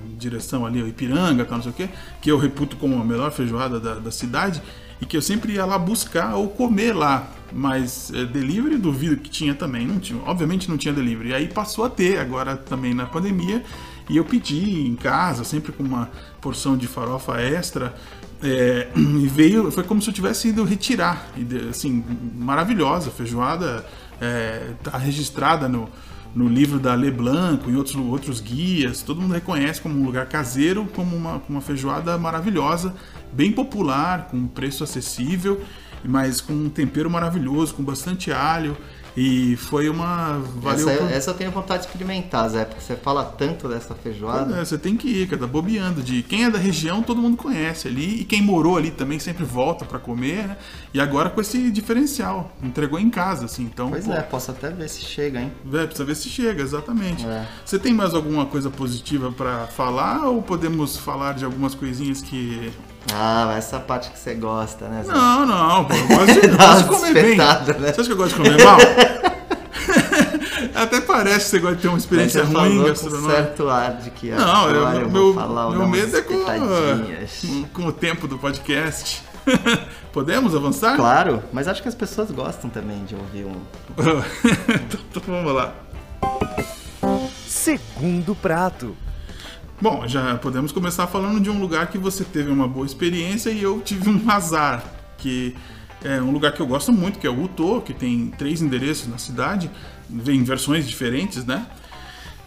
em 0.09 0.17
direção 0.17 0.65
ali 0.65 0.81
ao 0.81 0.87
Ipiranga, 0.87 1.45
tal, 1.45 1.57
não 1.57 1.63
sei 1.65 1.73
o 1.73 1.75
quê, 1.75 1.89
que 2.23 2.31
eu 2.31 2.39
reputo 2.39 2.77
como 2.77 3.01
a 3.01 3.05
melhor 3.05 3.33
feijoada 3.33 3.81
da, 3.81 3.95
da 3.97 4.13
cidade, 4.13 4.63
e 5.01 5.07
que 5.07 5.17
eu 5.17 5.23
sempre 5.23 5.55
ia 5.55 5.65
lá 5.65 5.77
buscar 5.77 6.37
ou 6.37 6.47
comer 6.47 6.93
lá. 6.93 7.29
Mas 7.53 8.13
é, 8.15 8.25
delivery 8.25 8.77
duvido 8.77 9.17
que 9.17 9.29
tinha 9.29 9.57
também, 9.57 9.89
não 9.89 9.99
tinha, 9.99 10.23
obviamente 10.25 10.71
não 10.71 10.77
tinha 10.77 10.95
delivery. 10.95 11.31
E 11.31 11.35
aí 11.35 11.49
passou 11.49 11.85
a 11.85 11.91
ter 11.91 12.21
agora 12.21 12.57
também 12.57 12.95
na 12.95 13.07
pandemia, 13.07 13.61
e 14.09 14.17
eu 14.17 14.25
pedi 14.25 14.87
em 14.87 14.95
casa, 14.95 15.43
sempre 15.43 15.73
com 15.73 15.83
uma 15.83 16.09
porção 16.41 16.77
de 16.77 16.87
farofa 16.87 17.41
extra. 17.41 17.93
é, 18.41 18.87
e 18.95 19.27
veio, 19.27 19.69
foi 19.73 19.83
como 19.83 20.01
se 20.01 20.11
eu 20.11 20.15
tivesse 20.15 20.51
ido 20.51 20.63
retirar. 20.63 21.27
Assim, 21.69 22.05
maravilhosa, 22.37 23.11
feijoada 23.11 23.85
é, 24.21 24.73
tá 24.83 24.97
registrada 24.99 25.69
no, 25.69 25.89
no 26.35 26.49
livro 26.49 26.79
da 26.79 26.95
Leblanc, 26.95 27.69
em 27.69 27.77
outros, 27.77 27.97
outros 27.97 28.41
guias, 28.41 29.03
todo 29.03 29.21
mundo 29.21 29.35
reconhece 29.35 29.81
como 29.81 29.99
um 29.99 30.05
lugar 30.05 30.27
caseiro, 30.27 30.87
como 30.95 31.15
uma, 31.15 31.41
uma 31.49 31.61
feijoada 31.61 32.19
maravilhosa, 32.19 32.95
bem 33.33 33.53
popular, 33.53 34.29
com 34.31 34.47
preço 34.47 34.83
acessível, 34.83 35.63
mas 36.05 36.41
com 36.41 36.53
um 36.53 36.69
tempero 36.69 37.09
maravilhoso, 37.11 37.75
com 37.75 37.83
bastante 37.83 38.33
alho. 38.33 38.77
E 39.17 39.55
foi 39.57 39.89
uma. 39.89 40.41
Valeu 40.57 40.89
Essa, 40.89 40.99
por- 41.03 41.13
essa 41.13 41.31
eu 41.31 41.35
tenho 41.35 41.51
vontade 41.53 41.83
de 41.83 41.87
experimentar, 41.89 42.49
Zé, 42.49 42.65
porque 42.65 42.81
você 42.81 42.97
fala 42.97 43.25
tanto 43.25 43.69
dessa 43.69 43.95
feijoada. 43.95 44.57
É, 44.61 44.65
você 44.65 44.77
tem 44.77 44.97
que 44.97 45.09
ir, 45.09 45.29
cara, 45.29 45.43
tá 45.43 45.47
bobeando. 45.47 46.03
De 46.03 46.23
quem 46.25 46.45
é 46.45 46.51
da 46.51 46.59
região, 46.59 47.01
todo 47.03 47.21
mundo 47.21 47.37
conhece 47.37 47.87
ali. 47.87 48.21
E 48.21 48.25
quem 48.25 48.43
morou 48.43 48.77
ali 48.77 48.91
também 48.91 49.19
sempre 49.21 49.45
volta 49.45 49.85
pra 49.85 49.99
comer, 50.01 50.49
né? 50.49 50.57
E 50.93 51.01
agora 51.01 51.31
com 51.31 51.41
esse 51.41 51.71
diferencial. 51.71 52.53
Entregou 52.63 52.99
em 52.99 53.09
casa, 53.09 53.45
assim. 53.45 53.63
Então, 53.63 53.91
Pois 53.91 54.05
pô, 54.05 54.13
é, 54.13 54.21
posso 54.23 54.51
até 54.51 54.71
ver 54.71 54.89
se 54.89 55.03
chega, 55.03 55.41
hein? 55.41 55.53
É, 55.73 55.85
precisa 55.87 56.05
ver 56.05 56.17
se 56.17 56.29
chega, 56.29 56.61
exatamente. 56.63 57.25
É. 57.25 57.47
Você 57.65 57.79
tem 57.79 57.95
mais 57.95 58.15
alguma 58.15 58.47
coisa 58.47 58.69
positiva 58.69 59.31
pra 59.31 59.69
falar 59.69 60.25
ou 60.29 60.43
podemos 60.43 60.97
falar 60.97 61.35
de 61.35 61.45
algumas 61.45 61.75
coisinhas 61.75 62.21
que. 62.21 62.73
Ah, 63.13 63.55
essa 63.57 63.79
parte 63.79 64.11
que 64.11 64.19
você 64.19 64.35
gosta, 64.35 64.87
né? 64.89 65.05
Não, 65.07 65.45
não, 65.47 65.85
pô, 65.85 65.95
eu 65.95 66.07
gosto 66.09 66.27
de, 66.41 66.47
eu 66.47 66.57
gosto 66.57 66.83
de 66.83 66.89
comer 66.89 67.13
bem. 67.15 67.37
né? 67.37 67.93
Você 67.93 68.01
acha 68.01 68.05
que 68.05 68.13
eu 68.13 68.17
gosto 68.17 68.31
de 68.31 68.51
comer 68.51 68.65
mal? 68.65 68.79
Até 70.75 71.01
parece 71.01 71.45
que 71.45 71.51
você 71.51 71.59
gosta 71.61 71.77
de 71.77 71.83
ter 71.83 71.89
uma 71.89 71.95
Mas 71.95 72.03
experiência 72.03 72.45
você 72.45 72.47
ruim 72.53 72.55
falou 72.71 72.83
com 72.83 72.89
gastronômica. 72.89 73.33
certo 73.35 73.69
ar 73.69 73.93
de 73.99 74.11
que 74.11 74.31
Não, 74.31 74.69
eu- 74.71 74.87
agora 74.87 75.03
eu, 75.05 75.11
meu, 75.11 75.33
vou 75.33 75.35
falar 75.35 75.71
meu 75.71 75.89
medo 75.89 76.17
é 76.17 76.23
com, 76.23 76.35
com, 76.45 77.65
com 77.73 77.87
o 77.87 77.93
tempo 77.93 78.27
do 78.27 78.39
podcast. 78.39 79.23
Podemos 80.13 80.55
avançar? 80.55 80.97
Claro, 80.97 81.43
mas 81.53 81.69
acho 81.69 81.83
que 81.83 81.89
as 81.89 81.95
pessoas 81.95 82.31
gostam 82.31 82.71
também 82.71 83.05
de 83.05 83.15
ouvir 83.15 83.45
um. 83.45 83.55
então, 83.97 85.01
então 85.11 85.23
vamos 85.27 85.55
lá. 85.55 85.73
Segundo 87.47 88.35
prato. 88.35 88.97
Bom, 89.81 90.07
já 90.07 90.37
podemos 90.37 90.73
começar 90.73 91.07
falando 91.07 91.41
de 91.41 91.51
um 91.51 91.61
lugar 91.61 91.89
que 91.89 91.99
você 91.99 92.25
teve 92.25 92.51
uma 92.51 92.67
boa 92.67 92.87
experiência 92.87 93.51
e 93.51 93.63
eu 93.63 93.81
tive 93.81 94.09
um 94.09 94.31
azar, 94.31 94.85
que 95.19 95.57
é 96.03 96.21
um 96.21 96.31
lugar 96.31 96.53
que 96.53 96.61
eu 96.61 96.67
gosto 96.67 96.93
muito, 96.93 97.19
que 97.19 97.27
é 97.27 97.31
o 97.31 97.45
Uto, 97.45 97.81
que 97.83 97.93
tem 97.93 98.29
três 98.39 98.63
endereços 98.63 99.09
na 99.09 99.19
cidade, 99.19 99.71
vem 100.09 100.41
em 100.41 100.45
versões 100.45 100.87
diferentes, 100.87 101.45
né? 101.45 101.67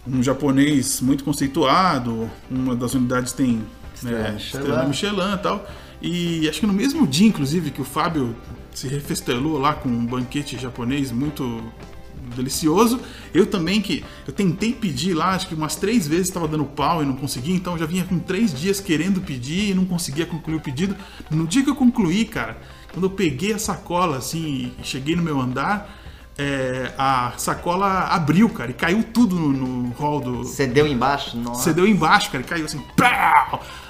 Um 0.08 0.24
japonês 0.24 1.02
muito 1.02 1.24
conceituado, 1.24 2.30
uma 2.50 2.76
das 2.76 2.94
unidades 2.94 3.34
tem 3.34 3.62
Estrela 3.98 4.20
né, 4.20 4.32
Michelin. 4.32 4.62
estrela 4.62 4.86
Michelin 4.86 5.34
e 5.34 5.38
tal. 5.38 5.68
E 6.02 6.50
acho 6.50 6.60
que 6.60 6.68
no 6.68 6.74
mesmo 6.74 7.08
dia, 7.08 7.28
inclusive, 7.28 7.72
que 7.72 7.82
o 7.82 7.86
Fábio 7.86 8.36
se 8.74 8.88
refestelou 8.88 9.58
lá 9.58 9.74
com 9.74 9.90
um 9.90 10.06
banquete 10.06 10.58
japonês 10.58 11.12
muito 11.12 11.64
delicioso. 12.38 13.00
Eu 13.34 13.46
também 13.46 13.82
que 13.82 14.04
eu 14.26 14.34
tentei 14.34 14.74
pedir 14.74 15.14
lá, 15.14 15.32
acho 15.32 15.48
que 15.48 15.54
umas 15.54 15.76
três 15.76 16.08
vezes 16.08 16.28
estava 16.28 16.48
dando 16.48 16.66
pau 16.66 17.04
e 17.04 17.06
não 17.06 17.16
conseguia, 17.16 17.56
então 17.56 17.74
eu 17.74 17.80
já 17.80 17.86
vinha 17.86 18.06
com 18.06 18.18
três 18.20 18.54
dias 18.54 18.80
querendo 18.80 19.20
pedir 19.22 19.72
e 19.72 19.74
não 19.74 19.86
conseguia 19.86 20.26
concluir 20.26 20.56
o 20.56 20.62
pedido. 20.62 20.96
No 21.30 21.46
dia 21.46 21.64
que 21.64 21.70
eu 21.70 21.76
concluí, 21.76 22.26
cara, 22.26 22.58
quando 22.94 23.06
eu 23.06 23.12
peguei 23.12 23.54
a 23.54 23.60
sacola 23.60 24.18
assim 24.18 24.72
e 24.80 24.84
cheguei 24.84 25.16
no 25.16 25.22
meu 25.22 25.40
andar, 25.40 25.90
é, 26.38 26.94
a 26.98 27.34
sacola 27.36 28.04
abriu, 28.10 28.48
cara, 28.50 28.70
e 28.70 28.74
caiu 28.74 29.04
tudo 29.04 29.36
no, 29.36 29.50
no 29.50 29.90
hall 29.94 30.22
do, 30.22 30.44
Cedeu 30.44 30.86
embaixo? 30.86 31.36
Nossa. 31.36 31.64
você 31.64 31.74
deu 31.74 31.88
embaixo, 31.88 32.30
cara, 32.30 32.44
e 32.44 32.48
caiu 32.48 32.66
assim. 32.66 32.82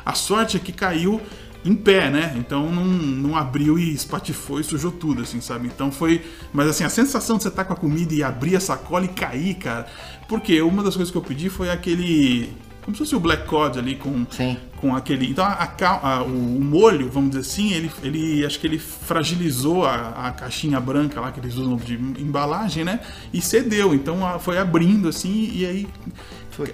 A 0.06 0.14
sorte 0.14 0.56
é 0.56 0.60
que 0.60 0.72
caiu 0.72 1.22
em 1.68 1.76
pé, 1.76 2.10
né? 2.10 2.34
Então 2.38 2.72
não, 2.72 2.86
não 2.86 3.36
abriu 3.36 3.78
e 3.78 3.94
espatifou 3.94 4.60
e 4.60 4.64
sujou 4.64 4.92
tudo, 4.92 5.22
assim, 5.24 5.42
sabe? 5.42 5.68
Então 5.68 5.92
foi. 5.92 6.22
Mas 6.54 6.68
assim, 6.68 6.84
a 6.84 6.90
sensação 6.90 7.38
de 7.38 7.44
você 7.44 7.50
estar 7.50 7.66
com 7.66 7.74
a 7.74 7.76
comida 7.76 8.14
e 8.14 8.24
abrir 8.24 8.56
a 8.56 8.60
sacola 8.60 9.06
e 9.06 9.10
cair, 9.10 9.56
cara. 9.56 9.86
Porque 10.28 10.62
uma 10.62 10.82
das 10.84 10.96
coisas 10.96 11.12
que 11.12 11.18
eu 11.18 11.22
pedi 11.22 11.50
foi 11.50 11.70
aquele. 11.70 12.52
Como 12.84 12.96
se 12.96 13.00
fosse 13.04 13.16
o 13.18 13.20
Black 13.20 13.46
Cod 13.48 13.78
ali 13.78 13.96
com, 13.96 14.26
Sim. 14.30 14.56
com 14.78 14.96
aquele. 14.96 15.30
Então 15.30 15.44
a, 15.44 15.70
a- 15.82 16.24
o, 16.24 16.30
molho, 16.30 17.10
vamos 17.10 17.32
dizer 17.32 17.42
assim, 17.42 17.74
ele, 17.74 17.92
ele 18.02 18.46
acho 18.46 18.58
que 18.60 18.66
ele 18.66 18.80
fragilizou 18.80 19.86
a, 19.86 20.28
a 20.28 20.32
caixinha 20.32 20.80
branca 20.80 21.20
lá 21.20 21.32
que 21.34 21.40
eles 21.42 21.56
usam 21.56 21.76
de 21.76 21.96
embalagem, 21.96 22.86
né? 22.86 23.02
E 23.34 23.42
cedeu. 23.42 23.94
Então 23.94 24.26
a- 24.26 24.40
foi 24.40 24.58
abrindo 24.58 25.10
assim 25.10 25.52
e 25.54 25.66
aí 25.66 25.88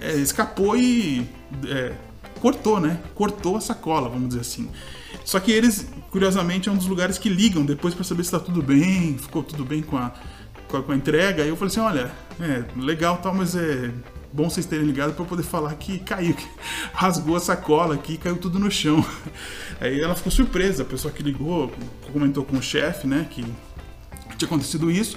é, 0.00 0.12
escapou 0.14 0.76
e 0.76 1.26
é, 1.66 1.92
cortou, 2.44 2.78
né? 2.78 3.00
Cortou 3.14 3.56
a 3.56 3.60
sacola, 3.60 4.06
vamos 4.06 4.28
dizer 4.28 4.42
assim. 4.42 4.68
Só 5.24 5.40
que 5.40 5.50
eles, 5.50 5.88
curiosamente, 6.10 6.68
é 6.68 6.72
um 6.72 6.76
dos 6.76 6.86
lugares 6.86 7.16
que 7.16 7.30
ligam 7.30 7.64
depois 7.64 7.94
para 7.94 8.04
saber 8.04 8.22
se 8.22 8.32
tá 8.32 8.38
tudo 8.38 8.62
bem, 8.62 9.16
ficou 9.16 9.42
tudo 9.42 9.64
bem 9.64 9.80
com 9.80 9.96
a, 9.96 10.12
com 10.68 10.76
a, 10.76 10.82
com 10.82 10.92
a 10.92 10.94
entrega. 10.94 11.42
Aí 11.42 11.48
eu 11.48 11.56
falei 11.56 11.70
assim, 11.70 11.80
olha, 11.80 12.12
é 12.38 12.64
legal 12.76 13.16
tal, 13.16 13.34
mas 13.34 13.56
é 13.56 13.90
bom 14.30 14.50
vocês 14.50 14.66
terem 14.66 14.84
ligado 14.84 15.14
para 15.14 15.24
poder 15.24 15.42
falar 15.42 15.72
que 15.76 15.98
caiu, 16.00 16.34
que 16.34 16.46
rasgou 16.92 17.34
a 17.34 17.40
sacola 17.40 17.94
aqui, 17.94 18.18
caiu 18.18 18.36
tudo 18.36 18.58
no 18.58 18.70
chão. 18.70 19.02
Aí 19.80 19.98
ela 19.98 20.14
ficou 20.14 20.30
surpresa, 20.30 20.82
a 20.82 20.86
pessoa 20.86 21.14
que 21.14 21.22
ligou 21.22 21.72
comentou 22.12 22.44
com 22.44 22.58
o 22.58 22.62
chefe, 22.62 23.06
né, 23.06 23.26
que 23.30 23.42
tinha 24.36 24.46
acontecido 24.46 24.90
isso. 24.90 25.16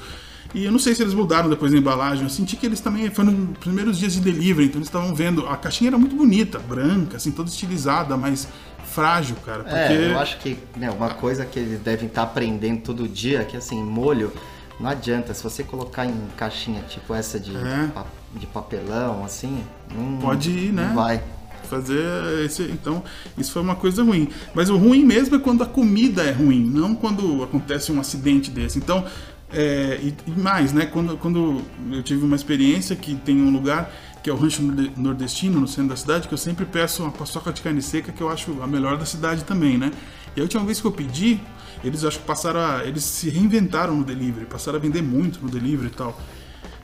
E 0.57 0.65
eu 0.65 0.71
não 0.71 0.79
sei 0.79 0.95
se 0.95 1.03
eles 1.03 1.13
mudaram 1.13 1.49
depois 1.49 1.71
da 1.71 1.77
embalagem. 1.77 2.23
Eu 2.23 2.29
senti 2.29 2.55
que 2.55 2.65
eles 2.65 2.79
também 2.79 3.09
foram 3.11 3.31
nos 3.31 3.57
primeiros 3.59 3.97
dias 3.99 4.13
de 4.13 4.21
delivery, 4.21 4.65
então 4.67 4.79
eles 4.79 4.87
estavam 4.87 5.13
vendo. 5.13 5.45
A 5.47 5.55
caixinha 5.55 5.89
era 5.89 5.97
muito 5.97 6.15
bonita, 6.15 6.57
branca, 6.57 7.17
assim, 7.17 7.31
toda 7.31 7.49
estilizada, 7.49 8.17
mas 8.17 8.47
frágil, 8.85 9.35
cara. 9.45 9.59
Porque. 9.63 9.75
É, 9.75 10.11
eu 10.13 10.19
acho 10.19 10.37
que 10.39 10.57
né, 10.75 10.89
uma 10.89 11.09
coisa 11.11 11.45
que 11.45 11.59
eles 11.59 11.79
devem 11.81 12.07
estar 12.07 12.23
aprendendo 12.23 12.81
todo 12.81 13.07
dia, 13.07 13.43
que 13.45 13.55
assim, 13.55 13.83
molho, 13.83 14.31
não 14.79 14.89
adianta. 14.89 15.33
Se 15.33 15.43
você 15.43 15.63
colocar 15.63 16.05
em 16.05 16.15
caixinha 16.35 16.81
tipo 16.89 17.13
essa 17.13 17.39
de, 17.39 17.55
É. 17.55 17.89
pa- 17.93 18.05
de 18.35 18.47
papelão, 18.47 19.23
assim, 19.23 19.63
não, 19.95 20.17
Pode 20.17 20.49
ir, 20.49 20.73
né? 20.73 20.87
não 20.87 20.95
vai. 20.95 21.21
fazer 21.69 22.45
esse. 22.45 22.63
Então, 22.63 23.03
isso 23.37 23.51
foi 23.51 23.61
uma 23.61 23.75
coisa 23.75 24.01
ruim. 24.01 24.29
Mas 24.55 24.69
o 24.69 24.77
ruim 24.77 25.03
mesmo 25.03 25.35
é 25.35 25.39
quando 25.39 25.63
a 25.63 25.65
comida 25.65 26.23
é 26.23 26.31
ruim, 26.31 26.63
não 26.63 26.95
quando 26.95 27.43
acontece 27.43 27.91
um 27.91 27.99
acidente 27.99 28.49
desse. 28.49 28.77
Então, 28.79 29.03
é, 29.51 29.99
e, 30.01 30.13
e 30.27 30.31
mais, 30.31 30.73
né? 30.73 30.85
Quando, 30.85 31.17
quando 31.17 31.61
eu 31.91 32.03
tive 32.03 32.25
uma 32.25 32.35
experiência 32.35 32.95
que 32.95 33.15
tem 33.15 33.41
um 33.41 33.51
lugar 33.51 33.91
que 34.21 34.29
é 34.29 34.33
o 34.33 34.35
Rancho 34.35 34.61
Norde- 34.61 34.91
Nordestino, 34.97 35.59
no 35.59 35.67
centro 35.67 35.89
da 35.89 35.95
cidade, 35.95 36.27
que 36.27 36.33
eu 36.33 36.37
sempre 36.37 36.65
peço 36.65 37.03
uma 37.03 37.11
paçoca 37.11 37.53
de 37.53 37.61
carne 37.61 37.81
seca, 37.81 38.11
que 38.11 38.21
eu 38.21 38.29
acho 38.29 38.61
a 38.61 38.67
melhor 38.67 38.97
da 38.97 39.05
cidade 39.05 39.43
também, 39.45 39.77
né? 39.77 39.91
E 40.35 40.39
a 40.39 40.43
última 40.43 40.63
vez 40.65 40.81
que 40.81 40.85
eu 40.87 40.91
pedi, 40.91 41.39
eles 41.83 42.03
acho 42.03 42.19
que 42.19 42.25
passaram 42.25 42.59
a. 42.59 42.85
Eles 42.85 43.03
se 43.03 43.29
reinventaram 43.29 43.95
no 43.95 44.03
delivery, 44.03 44.45
passaram 44.45 44.77
a 44.77 44.81
vender 44.81 45.01
muito 45.01 45.39
no 45.41 45.49
delivery 45.49 45.87
e 45.87 45.95
tal. 45.95 46.19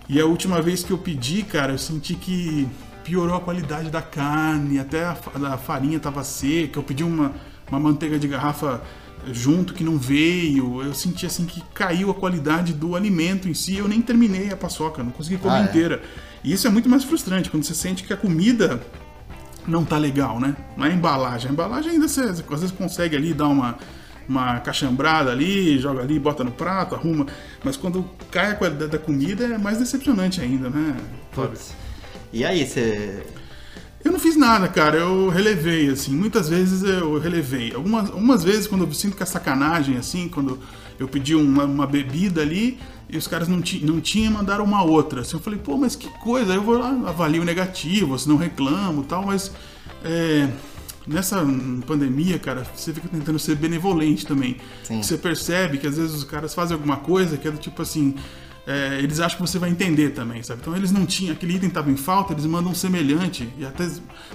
E 0.07 0.19
a 0.19 0.25
última 0.25 0.61
vez 0.61 0.83
que 0.83 0.91
eu 0.91 0.97
pedi, 0.97 1.43
cara, 1.43 1.73
eu 1.73 1.77
senti 1.77 2.13
que 2.15 2.67
piorou 3.03 3.35
a 3.35 3.41
qualidade 3.41 3.89
da 3.89 4.01
carne, 4.01 4.79
até 4.79 5.03
a, 5.03 5.17
a 5.53 5.57
farinha 5.57 5.99
tava 5.99 6.23
seca. 6.23 6.79
Eu 6.79 6.83
pedi 6.83 7.03
uma, 7.03 7.33
uma 7.69 7.79
manteiga 7.79 8.17
de 8.17 8.27
garrafa 8.27 8.81
junto 9.31 9.73
que 9.73 9.83
não 9.83 9.97
veio. 9.97 10.81
Eu 10.81 10.93
senti 10.93 11.25
assim 11.25 11.45
que 11.45 11.61
caiu 11.73 12.09
a 12.11 12.13
qualidade 12.13 12.73
do 12.73 12.95
alimento 12.95 13.47
em 13.47 13.53
si. 13.53 13.75
Eu 13.77 13.87
nem 13.87 14.01
terminei 14.01 14.51
a 14.51 14.57
paçoca, 14.57 15.03
não 15.03 15.11
consegui 15.11 15.37
comer 15.37 15.53
Ah, 15.55 15.61
é? 15.61 15.63
inteira. 15.63 16.01
E 16.43 16.51
isso 16.51 16.67
é 16.67 16.69
muito 16.69 16.89
mais 16.89 17.03
frustrante 17.03 17.49
quando 17.49 17.63
você 17.63 17.73
sente 17.73 18.03
que 18.03 18.11
a 18.13 18.17
comida 18.17 18.81
não 19.65 19.85
tá 19.85 19.97
legal, 19.97 20.39
né? 20.39 20.55
Não 20.75 20.85
é 20.85 20.89
a 20.89 20.93
embalagem. 20.93 21.49
A 21.49 21.53
embalagem 21.53 21.91
ainda 21.93 22.07
você, 22.07 22.21
às 22.21 22.41
vezes 22.41 22.71
consegue 22.71 23.15
ali 23.15 23.33
dar 23.33 23.47
uma, 23.47 23.77
uma 24.27 24.59
cachambrada 24.59 25.31
ali, 25.31 25.79
joga 25.79 26.01
ali, 26.01 26.19
bota 26.19 26.43
no 26.43 26.51
prato, 26.51 26.95
arruma. 26.95 27.25
Mas 27.63 27.77
quando 27.77 28.05
cai 28.29 28.51
a 28.51 28.55
qualidade 28.55 28.91
da 28.91 28.97
comida 28.99 29.45
é 29.45 29.57
mais 29.57 29.77
decepcionante 29.77 30.41
ainda, 30.41 30.69
né? 30.69 30.97
Putz. 31.31 31.73
E 32.33 32.43
aí, 32.43 32.67
você. 32.67 33.23
Eu 34.03 34.11
não 34.11 34.19
fiz 34.19 34.35
nada, 34.35 34.67
cara. 34.67 34.97
Eu 34.97 35.29
relevei, 35.29 35.89
assim. 35.89 36.11
Muitas 36.13 36.49
vezes 36.49 36.83
eu 36.83 37.17
relevei. 37.19 37.73
Algumas, 37.73 38.09
algumas 38.09 38.43
vezes, 38.43 38.67
quando 38.67 38.85
eu 38.85 38.93
sinto 38.93 39.15
que 39.15 39.23
é 39.23 39.25
sacanagem, 39.25 39.97
assim, 39.97 40.27
quando 40.27 40.59
eu 40.99 41.07
pedi 41.07 41.35
uma, 41.35 41.63
uma 41.63 41.87
bebida 41.87 42.41
ali 42.41 42.77
e 43.09 43.17
os 43.17 43.27
caras 43.27 43.47
não, 43.47 43.61
ti, 43.61 43.83
não 43.85 44.01
tinham 44.01 44.31
e 44.31 44.33
mandaram 44.33 44.65
uma 44.65 44.83
outra. 44.83 45.21
Assim, 45.21 45.35
eu 45.35 45.39
falei, 45.41 45.59
pô, 45.59 45.77
mas 45.77 45.95
que 45.95 46.09
coisa. 46.19 46.51
Aí 46.51 46.57
eu 46.57 46.63
vou 46.63 46.77
lá, 46.77 46.89
avalio 47.05 47.43
negativo, 47.43 48.17
se 48.19 48.27
não 48.27 48.35
reclamo 48.35 49.03
e 49.03 49.05
tal, 49.05 49.25
mas. 49.25 49.51
é, 50.03 50.49
nessa 51.07 51.45
pandemia, 51.85 52.39
cara, 52.39 52.65
você 52.75 52.93
fica 52.93 53.07
tentando 53.07 53.37
ser 53.37 53.55
benevolente 53.55 54.25
também. 54.25 54.57
Sim. 54.83 55.01
Você 55.01 55.17
percebe 55.17 55.77
que 55.77 55.87
às 55.87 55.97
vezes 55.97 56.15
os 56.15 56.23
caras 56.23 56.53
fazem 56.53 56.75
alguma 56.75 56.97
coisa 56.97 57.37
que 57.37 57.47
é 57.47 57.51
do 57.51 57.57
tipo 57.57 57.81
assim. 57.81 58.15
É, 58.65 58.99
eles 58.99 59.19
acham 59.19 59.37
que 59.37 59.41
você 59.41 59.59
vai 59.59 59.69
entender 59.69 60.11
também, 60.11 60.41
sabe? 60.41 60.61
Então 60.61 60.75
eles 60.75 60.91
não 60.91 61.05
tinham, 61.05 61.33
aquele 61.33 61.55
item 61.55 61.67
estava 61.67 61.91
em 61.91 61.97
falta, 61.97 62.33
eles 62.33 62.45
mandam 62.45 62.71
um 62.71 62.75
semelhante. 62.75 63.47
E 63.57 63.65
até 63.65 63.89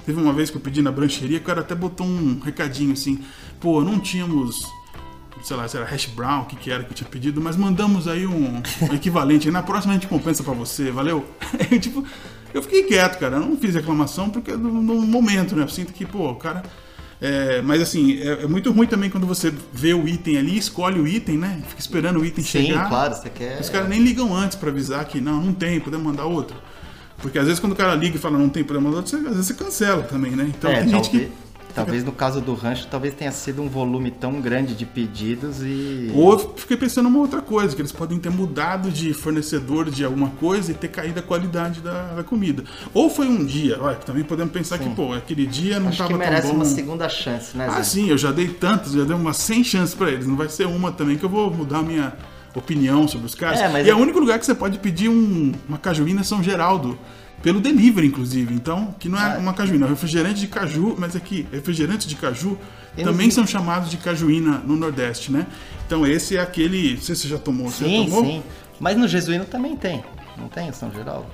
teve 0.04 0.20
uma 0.20 0.32
vez 0.32 0.50
que 0.50 0.56
eu 0.56 0.60
pedi 0.60 0.82
na 0.82 0.92
brancheria, 0.92 1.38
o 1.38 1.42
cara 1.42 1.62
até 1.62 1.74
botou 1.74 2.06
um 2.06 2.38
recadinho 2.38 2.92
assim: 2.92 3.24
pô, 3.58 3.82
não 3.82 3.98
tínhamos, 3.98 4.60
sei 5.42 5.56
lá, 5.56 5.66
se 5.66 5.78
era 5.78 5.86
hash 5.86 6.06
brown, 6.06 6.42
o 6.42 6.44
que, 6.44 6.56
que 6.56 6.70
era 6.70 6.84
que 6.84 6.90
eu 6.90 6.94
tinha 6.94 7.08
pedido, 7.08 7.40
mas 7.40 7.56
mandamos 7.56 8.06
aí 8.06 8.26
um, 8.26 8.62
um 8.82 8.92
equivalente. 8.94 9.50
Na 9.50 9.62
próxima 9.62 9.94
a 9.94 9.96
gente 9.96 10.08
compensa 10.08 10.42
pra 10.42 10.52
você, 10.52 10.90
valeu? 10.90 11.24
Aí, 11.58 11.80
tipo, 11.80 12.04
eu 12.52 12.62
fiquei 12.62 12.82
quieto, 12.82 13.18
cara, 13.18 13.36
eu 13.36 13.40
não 13.40 13.56
fiz 13.56 13.74
reclamação 13.74 14.28
porque 14.28 14.52
no, 14.52 14.82
no 14.82 15.00
momento, 15.06 15.56
né? 15.56 15.62
Eu 15.62 15.68
sinto 15.68 15.92
que, 15.92 16.04
pô, 16.04 16.30
o 16.30 16.36
cara. 16.36 16.62
É, 17.20 17.60
mas 17.62 17.82
assim, 17.82 18.20
é, 18.20 18.44
é 18.44 18.46
muito 18.46 18.70
ruim 18.70 18.86
também 18.86 19.10
quando 19.10 19.26
você 19.26 19.52
vê 19.72 19.92
o 19.92 20.06
item 20.06 20.38
ali, 20.38 20.56
escolhe 20.56 21.00
o 21.00 21.06
item, 21.06 21.36
né? 21.36 21.62
Fica 21.68 21.80
esperando 21.80 22.20
o 22.20 22.24
item 22.24 22.44
Sim, 22.44 22.66
chegar. 22.66 22.88
claro, 22.88 23.14
você 23.14 23.28
quer. 23.28 23.60
Os 23.60 23.68
caras 23.68 23.88
nem 23.88 24.00
ligam 24.00 24.34
antes 24.34 24.56
pra 24.56 24.70
avisar 24.70 25.04
que 25.04 25.20
não, 25.20 25.42
não 25.42 25.52
tem, 25.52 25.80
podemos 25.80 26.06
mandar 26.06 26.26
outro. 26.26 26.56
Porque 27.18 27.38
às 27.38 27.46
vezes 27.46 27.58
quando 27.58 27.72
o 27.72 27.76
cara 27.76 27.94
liga 27.96 28.16
e 28.16 28.20
fala 28.20 28.38
não 28.38 28.48
tem, 28.48 28.62
podemos 28.62 28.84
mandar 28.84 28.98
outro, 28.98 29.10
você, 29.10 29.16
às 29.16 29.34
vezes 29.34 29.46
você 29.46 29.54
cancela 29.54 30.02
também, 30.04 30.32
né? 30.32 30.46
Então 30.56 30.70
é, 30.70 30.80
tem 30.80 30.88
gente 30.90 31.10
que. 31.10 31.28
Talvez 31.78 32.04
no 32.04 32.12
caso 32.12 32.40
do 32.40 32.54
rancho, 32.54 32.86
talvez 32.90 33.14
tenha 33.14 33.32
sido 33.32 33.62
um 33.62 33.68
volume 33.68 34.10
tão 34.10 34.40
grande 34.40 34.74
de 34.74 34.84
pedidos 34.84 35.62
e. 35.62 36.10
Ou 36.14 36.32
eu 36.32 36.54
fiquei 36.56 36.76
pensando 36.76 37.08
uma 37.08 37.18
outra 37.18 37.40
coisa, 37.40 37.74
que 37.74 37.80
eles 37.80 37.92
podem 37.92 38.18
ter 38.18 38.30
mudado 38.30 38.90
de 38.90 39.12
fornecedor 39.14 39.90
de 39.90 40.04
alguma 40.04 40.30
coisa 40.30 40.70
e 40.72 40.74
ter 40.74 40.88
caído 40.88 41.18
a 41.20 41.22
qualidade 41.22 41.80
da, 41.80 42.14
da 42.14 42.22
comida. 42.22 42.64
Ou 42.92 43.08
foi 43.10 43.26
um 43.28 43.44
dia, 43.44 43.78
olha, 43.80 43.96
também 43.96 44.24
podemos 44.24 44.52
pensar 44.52 44.78
que, 44.78 44.88
pô, 44.90 45.12
aquele 45.12 45.46
dia 45.46 45.78
não 45.80 45.88
Acho 45.88 45.98
tava 45.98 46.10
que 46.10 46.18
merece 46.18 46.42
tão 46.42 46.50
bom. 46.50 46.56
uma 46.56 46.64
segunda 46.64 47.08
chance, 47.08 47.56
né, 47.56 47.66
Ah, 47.70 47.76
Zé? 47.76 47.82
sim, 47.84 48.08
eu 48.08 48.18
já 48.18 48.30
dei 48.32 48.48
tantas, 48.48 48.92
já 48.92 49.04
dei 49.04 49.14
umas 49.16 49.36
100 49.38 49.64
chances 49.64 49.94
pra 49.94 50.10
eles. 50.10 50.26
Não 50.26 50.36
vai 50.36 50.48
ser 50.48 50.66
uma 50.66 50.92
também 50.92 51.16
que 51.16 51.24
eu 51.24 51.28
vou 51.28 51.50
mudar 51.52 51.78
a 51.78 51.82
minha 51.82 52.12
opinião 52.54 53.06
sobre 53.06 53.26
os 53.26 53.34
caras. 53.34 53.60
É, 53.60 53.68
mas 53.68 53.86
e 53.86 53.90
é 53.90 53.92
é- 53.92 53.94
o 53.94 53.98
único 53.98 54.18
lugar 54.18 54.38
que 54.38 54.46
você 54.46 54.54
pode 54.54 54.78
pedir 54.78 55.08
um- 55.08 55.52
uma 55.68 55.78
cajuína 55.78 56.24
São 56.24 56.42
Geraldo. 56.42 56.98
Pelo 57.42 57.60
delivery, 57.60 58.06
inclusive. 58.08 58.52
Então, 58.52 58.94
que 58.98 59.08
não 59.08 59.18
é 59.18 59.36
Ah. 59.36 59.38
uma 59.38 59.54
cajuína, 59.54 59.86
é 59.86 59.88
um 59.88 59.90
refrigerante 59.92 60.40
de 60.40 60.48
caju, 60.48 60.96
mas 60.98 61.14
aqui, 61.14 61.46
refrigerantes 61.52 62.06
de 62.06 62.16
caju 62.16 62.58
também 62.96 63.28
vi. 63.28 63.34
são 63.34 63.46
chamados 63.46 63.90
de 63.90 63.96
cajuína 63.96 64.58
no 64.66 64.74
Nordeste, 64.76 65.30
né? 65.30 65.46
Então, 65.86 66.04
esse 66.06 66.36
é 66.36 66.40
aquele. 66.40 66.94
Não 66.94 67.00
sei 67.00 67.14
se 67.14 67.22
você 67.22 67.28
já 67.28 67.38
tomou. 67.38 67.70
Você 67.70 67.84
Sim, 67.84 67.98
já 68.04 68.04
tomou? 68.16 68.24
sim. 68.24 68.42
Mas 68.80 68.96
no 68.96 69.06
Jesuíno 69.06 69.44
também 69.44 69.76
tem. 69.76 70.02
Não 70.36 70.48
tem, 70.48 70.72
São 70.72 70.90
Geraldo? 70.92 71.26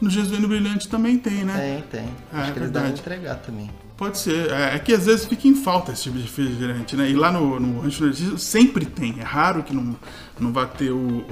No 0.00 0.10
Jesuíno 0.10 0.46
Brilhante 0.48 0.88
também 0.88 1.18
tem, 1.18 1.44
né? 1.44 1.82
Tem, 1.90 2.00
tem. 2.00 2.08
É, 2.32 2.36
Acho 2.36 2.52
que 2.52 2.58
eles 2.58 2.70
verdade. 2.70 2.84
devem 2.86 3.00
entregar 3.00 3.34
também. 3.36 3.70
Pode 3.96 4.18
ser. 4.18 4.50
É, 4.52 4.76
é 4.76 4.78
que 4.78 4.92
às 4.92 5.06
vezes 5.06 5.26
fica 5.26 5.48
em 5.48 5.56
falta 5.56 5.90
esse 5.92 6.04
tipo 6.04 6.16
de 6.16 6.22
refrigerante, 6.22 6.94
né? 6.94 7.10
E 7.10 7.14
lá 7.14 7.32
no, 7.32 7.58
no 7.58 7.80
Rancho 7.80 8.02
Nordestino 8.02 8.38
sempre 8.38 8.84
tem. 8.84 9.16
É 9.18 9.24
raro 9.24 9.62
que 9.64 9.74
não, 9.74 9.96
não 10.38 10.52
vá 10.52 10.66
ter 10.66 10.90
o, 10.92 10.96
o- 10.98 11.26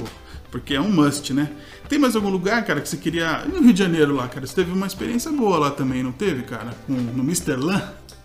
Porque 0.51 0.75
é 0.75 0.81
um 0.81 0.91
must, 0.91 1.33
né? 1.33 1.49
Tem 1.89 1.99
mais 1.99 2.17
algum 2.17 2.29
lugar, 2.31 2.65
cara, 2.65 2.81
que 2.81 2.89
você 2.89 2.97
queria. 2.97 3.43
E 3.47 3.49
no 3.49 3.61
Rio 3.63 3.73
de 3.73 3.79
Janeiro 3.79 4.15
lá, 4.15 4.27
cara? 4.29 4.47
Você 4.47 4.55
teve 4.55 4.73
uma 4.73 4.87
experiência 4.87 5.31
boa 5.31 5.59
lá 5.59 5.71
também, 5.71 6.03
não 6.03 6.13
teve, 6.13 6.43
cara? 6.43 6.71
Com- 6.87 6.93
no 6.95 7.23
Mr. 7.23 7.57
Lan? 7.57 7.81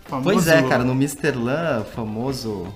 Famoso 0.06 0.24
Pois 0.34 0.46
é, 0.48 0.62
cara, 0.68 0.84
no 0.84 0.92
Mr. 0.92 1.32
Lan, 1.36 1.84
famoso. 1.94 2.66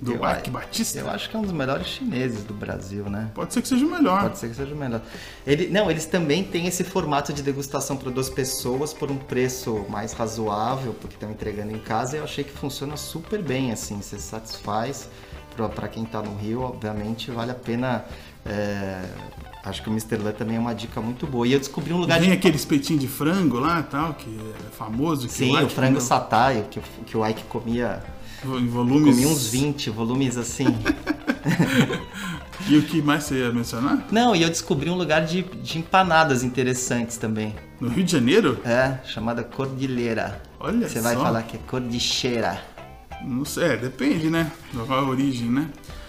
Do 0.00 0.12
eu, 0.14 0.20
Ike 0.28 0.50
Batista? 0.50 0.98
eu 0.98 1.08
acho 1.08 1.30
que 1.30 1.36
é 1.36 1.38
um 1.38 1.42
dos 1.42 1.52
melhores 1.52 1.86
chineses 1.86 2.42
do 2.44 2.52
Brasil, 2.52 3.08
né? 3.08 3.30
Pode 3.32 3.54
ser 3.54 3.62
que 3.62 3.68
seja 3.68 3.86
o 3.86 3.88
melhor. 3.90 4.22
Pode 4.22 4.38
ser 4.38 4.48
que 4.50 4.56
seja 4.56 4.74
o 4.74 4.76
melhor. 4.76 5.00
Ele, 5.46 5.68
não, 5.68 5.90
eles 5.90 6.04
também 6.04 6.44
têm 6.44 6.66
esse 6.66 6.84
formato 6.84 7.32
de 7.32 7.42
degustação 7.42 7.96
para 7.96 8.10
duas 8.10 8.28
pessoas 8.28 8.92
por 8.92 9.10
um 9.10 9.16
preço 9.16 9.86
mais 9.88 10.12
razoável, 10.12 10.92
porque 11.00 11.14
estão 11.14 11.30
entregando 11.30 11.72
em 11.72 11.78
casa. 11.78 12.16
E 12.16 12.18
eu 12.18 12.24
achei 12.24 12.44
que 12.44 12.50
funciona 12.50 12.96
super 12.98 13.40
bem, 13.40 13.72
assim, 13.72 14.02
você 14.02 14.18
satisfaz. 14.18 15.08
Para 15.74 15.86
quem 15.88 16.04
tá 16.04 16.20
no 16.20 16.34
Rio, 16.36 16.60
obviamente, 16.62 17.30
vale 17.30 17.52
a 17.52 17.54
pena. 17.54 18.04
é, 18.44 19.00
acho 19.64 19.82
que 19.82 19.88
o 19.88 19.92
Mr. 19.92 20.16
Lan 20.22 20.32
também 20.32 20.56
é 20.56 20.60
uma 20.60 20.74
dica 20.74 21.00
muito 21.00 21.26
boa. 21.26 21.46
E 21.46 21.52
eu 21.52 21.58
descobri 21.58 21.92
um 21.92 21.98
lugar 21.98 22.18
Tem 22.20 22.28
de. 22.30 22.34
aquele 22.36 22.56
espetinho 22.56 22.98
de 22.98 23.08
frango 23.08 23.58
lá 23.58 23.82
tal, 23.82 24.14
que 24.14 24.28
é 24.28 24.70
famoso. 24.76 25.26
Que 25.26 25.32
Sim, 25.32 25.52
o 25.56 25.60
Ike 25.62 25.72
frango 25.74 25.94
comeu 25.94 26.00
sataio, 26.00 26.64
que, 26.70 26.78
o- 26.78 26.82
que 27.06 27.16
o 27.16 27.26
Ike 27.26 27.42
comia. 27.44 28.02
Em 28.44 28.66
volumes. 28.68 29.14
Comia 29.14 29.28
uns 29.28 29.46
20 29.50 29.88
volumes 29.90 30.36
assim. 30.36 30.66
E 32.68 32.78
o 32.78 32.82
que 32.82 33.02
mais 33.02 33.24
você 33.24 33.40
ia 33.40 33.52
mencionar? 33.52 34.06
Não, 34.10 34.34
e 34.34 34.42
eu 34.42 34.48
descobri 34.48 34.88
um 34.88 34.94
lugar 34.94 35.26
de, 35.26 35.42
de 35.42 35.78
empanadas 35.78 36.42
interessantes 36.42 37.16
também. 37.18 37.54
No 37.80 37.88
Rio 37.88 38.04
de 38.04 38.12
Janeiro? 38.12 38.58
É, 38.64 38.98
chamada 39.04 39.42
Cordilheira. 39.42 40.40
Olha 40.58 40.88
Você 40.88 41.00
vai 41.00 41.14
só. 41.14 41.22
falar 41.22 41.42
que 41.42 41.56
é 41.56 41.60
Cordicheira. 41.66 42.62
Não 43.22 43.44
sei, 43.44 43.64
é, 43.64 43.76
depende, 43.76 44.30
né? 44.30 44.50
Da 44.72 45.02
origem, 45.02 45.50
né? 45.50 45.68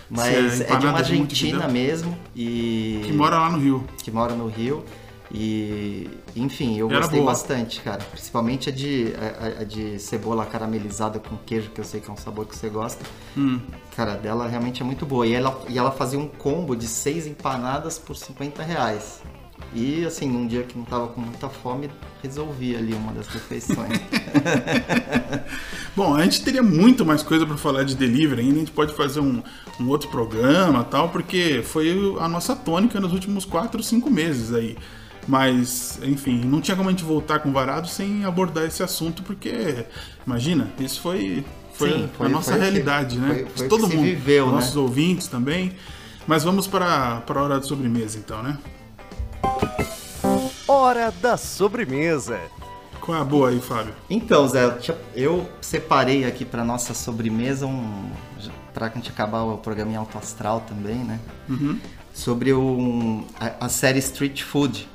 Mas 0.10 0.54
Se 0.54 0.64
é, 0.64 0.76
de 0.78 0.86
uma 0.86 0.98
Argentina 0.98 1.60
Montevidéu, 1.60 1.72
mesmo 1.72 2.18
e 2.36 3.02
Que 3.06 3.12
mora 3.14 3.38
lá 3.40 3.50
no 3.50 3.58
Rio. 3.60 3.84
que 4.04 4.12
mora 4.12 4.34
no 4.36 4.48
Rio. 4.48 4.84
E 5.32 6.08
enfim, 6.36 6.78
eu 6.78 6.90
Era 6.90 7.00
gostei 7.00 7.20
boa. 7.20 7.32
bastante, 7.32 7.82
cara. 7.82 8.04
Principalmente 8.12 8.70
a 8.70 8.72
de, 8.72 9.14
a- 9.58 9.62
a 9.62 9.64
de 9.64 10.00
cebola 10.00 10.46
caramelizada 10.46 11.20
com 11.20 11.36
queijo, 11.38 11.72
que 11.72 11.82
eu 11.82 11.84
sei 11.84 12.00
que 12.00 12.10
é 12.10 12.14
um 12.14 12.18
sabor 12.18 12.46
que 12.46 12.56
você 12.56 12.70
gosta. 12.70 13.04
Hum. 13.36 13.60
Cara, 13.96 14.16
dela 14.16 14.48
realmente 14.48 14.82
é 14.82 14.86
muito 14.86 15.06
boa. 15.06 15.26
E 15.26 15.34
ela, 15.34 15.60
e 15.68 15.78
ela 15.78 15.92
fazia 15.92 16.20
um 16.20 16.28
combo 16.28 16.76
de 16.76 16.88
seis 16.88 17.26
empanadas 17.26 17.98
por 17.98 18.16
50 18.16 18.62
reais. 18.62 19.22
E 19.74 20.06
assim, 20.06 20.30
num 20.30 20.48
dia 20.48 20.64
que 20.64 20.78
não 20.78 20.86
tava 20.86 21.08
com 21.10 21.20
muita 21.20 21.50
fome, 21.50 21.90
resolvi 22.24 22.76
ali 22.76 22.94
uma 22.94 23.12
das 23.12 23.28
refeições. 23.28 24.00
Bom, 25.96 26.14
a 26.16 26.24
gente 26.24 26.42
teria 26.44 26.64
muito 26.64 27.06
mais 27.06 27.24
coisa 27.24 27.46
pra 27.46 27.58
falar 27.58 27.84
de 27.84 27.96
delivery 27.96 28.42
ainda. 28.42 28.56
A 28.56 28.60
gente 28.60 28.72
pode 28.72 28.94
fazer 28.94 29.20
um, 29.20 29.42
um 29.80 29.88
outro 29.90 30.10
programa 30.10 30.84
tal, 30.84 31.10
porque 31.10 31.62
foi 31.64 32.16
a 32.20 32.28
nossa 32.28 32.56
tônica 32.56 33.00
nos 33.00 33.14
últimos 33.14 33.46
4, 33.46 33.82
5 33.82 34.10
meses 34.10 34.54
aí. 34.54 34.78
Mas, 35.28 36.00
enfim, 36.04 36.42
não 36.46 36.62
tinha 36.62 36.78
como 36.78 36.88
a 36.88 36.92
gente 36.92 37.04
voltar 37.04 37.40
com 37.40 37.50
o 37.50 37.52
varado 37.52 37.88
sem 37.88 38.24
abordar 38.26 38.66
esse 38.66 38.84
assunto, 38.84 39.24
porque, 39.24 39.86
imagina, 40.26 40.70
isso 40.80 41.02
foi, 41.02 41.44
foi, 41.74 41.90
Sim, 41.92 42.10
foi- 42.16 42.28
a 42.28 42.30
nossa 42.30 42.52
foi 42.52 42.60
o 42.60 42.64
que- 42.64 42.70
realidade, 42.70 43.18
né? 43.18 43.46
foi- 43.56 43.68
Todo 43.68 43.88
mundo, 43.90 44.04
viveu, 44.04 44.46
né? 44.48 44.52
nossos 44.54 44.76
ouvintes 44.76 45.28
também. 45.28 45.74
Mas 46.28 46.44
vamos 46.44 46.68
para, 46.68 47.22
para 47.22 47.40
a 47.40 47.44
hora 47.44 47.60
de 47.60 47.68
sobremesa, 47.68 48.18
então, 48.20 48.42
né? 48.44 48.58
Hora 50.76 51.10
da 51.22 51.38
sobremesa. 51.38 52.38
Qual 53.00 53.18
é 53.18 53.22
a 53.22 53.24
boa 53.24 53.50
aí, 53.50 53.62
Fábio? 53.62 53.94
Então, 54.10 54.46
Zé, 54.46 54.78
eu 55.16 55.50
separei 55.62 56.26
aqui 56.26 56.44
para 56.44 56.66
nossa 56.66 56.94
sobremesa 56.94 57.66
um. 57.66 58.12
Pra 58.74 58.90
gente 58.90 59.10
acabar 59.10 59.44
o 59.44 59.58
programa 59.58 59.94
em 59.94 59.96
alto 59.96 60.18
astral 60.18 60.60
também, 60.68 60.96
né? 60.98 61.18
Sobre 62.14 62.54
um, 62.54 63.26
a, 63.40 63.66
a 63.68 63.70
série 63.70 64.00
Street 64.00 64.42
Food 64.44 64.86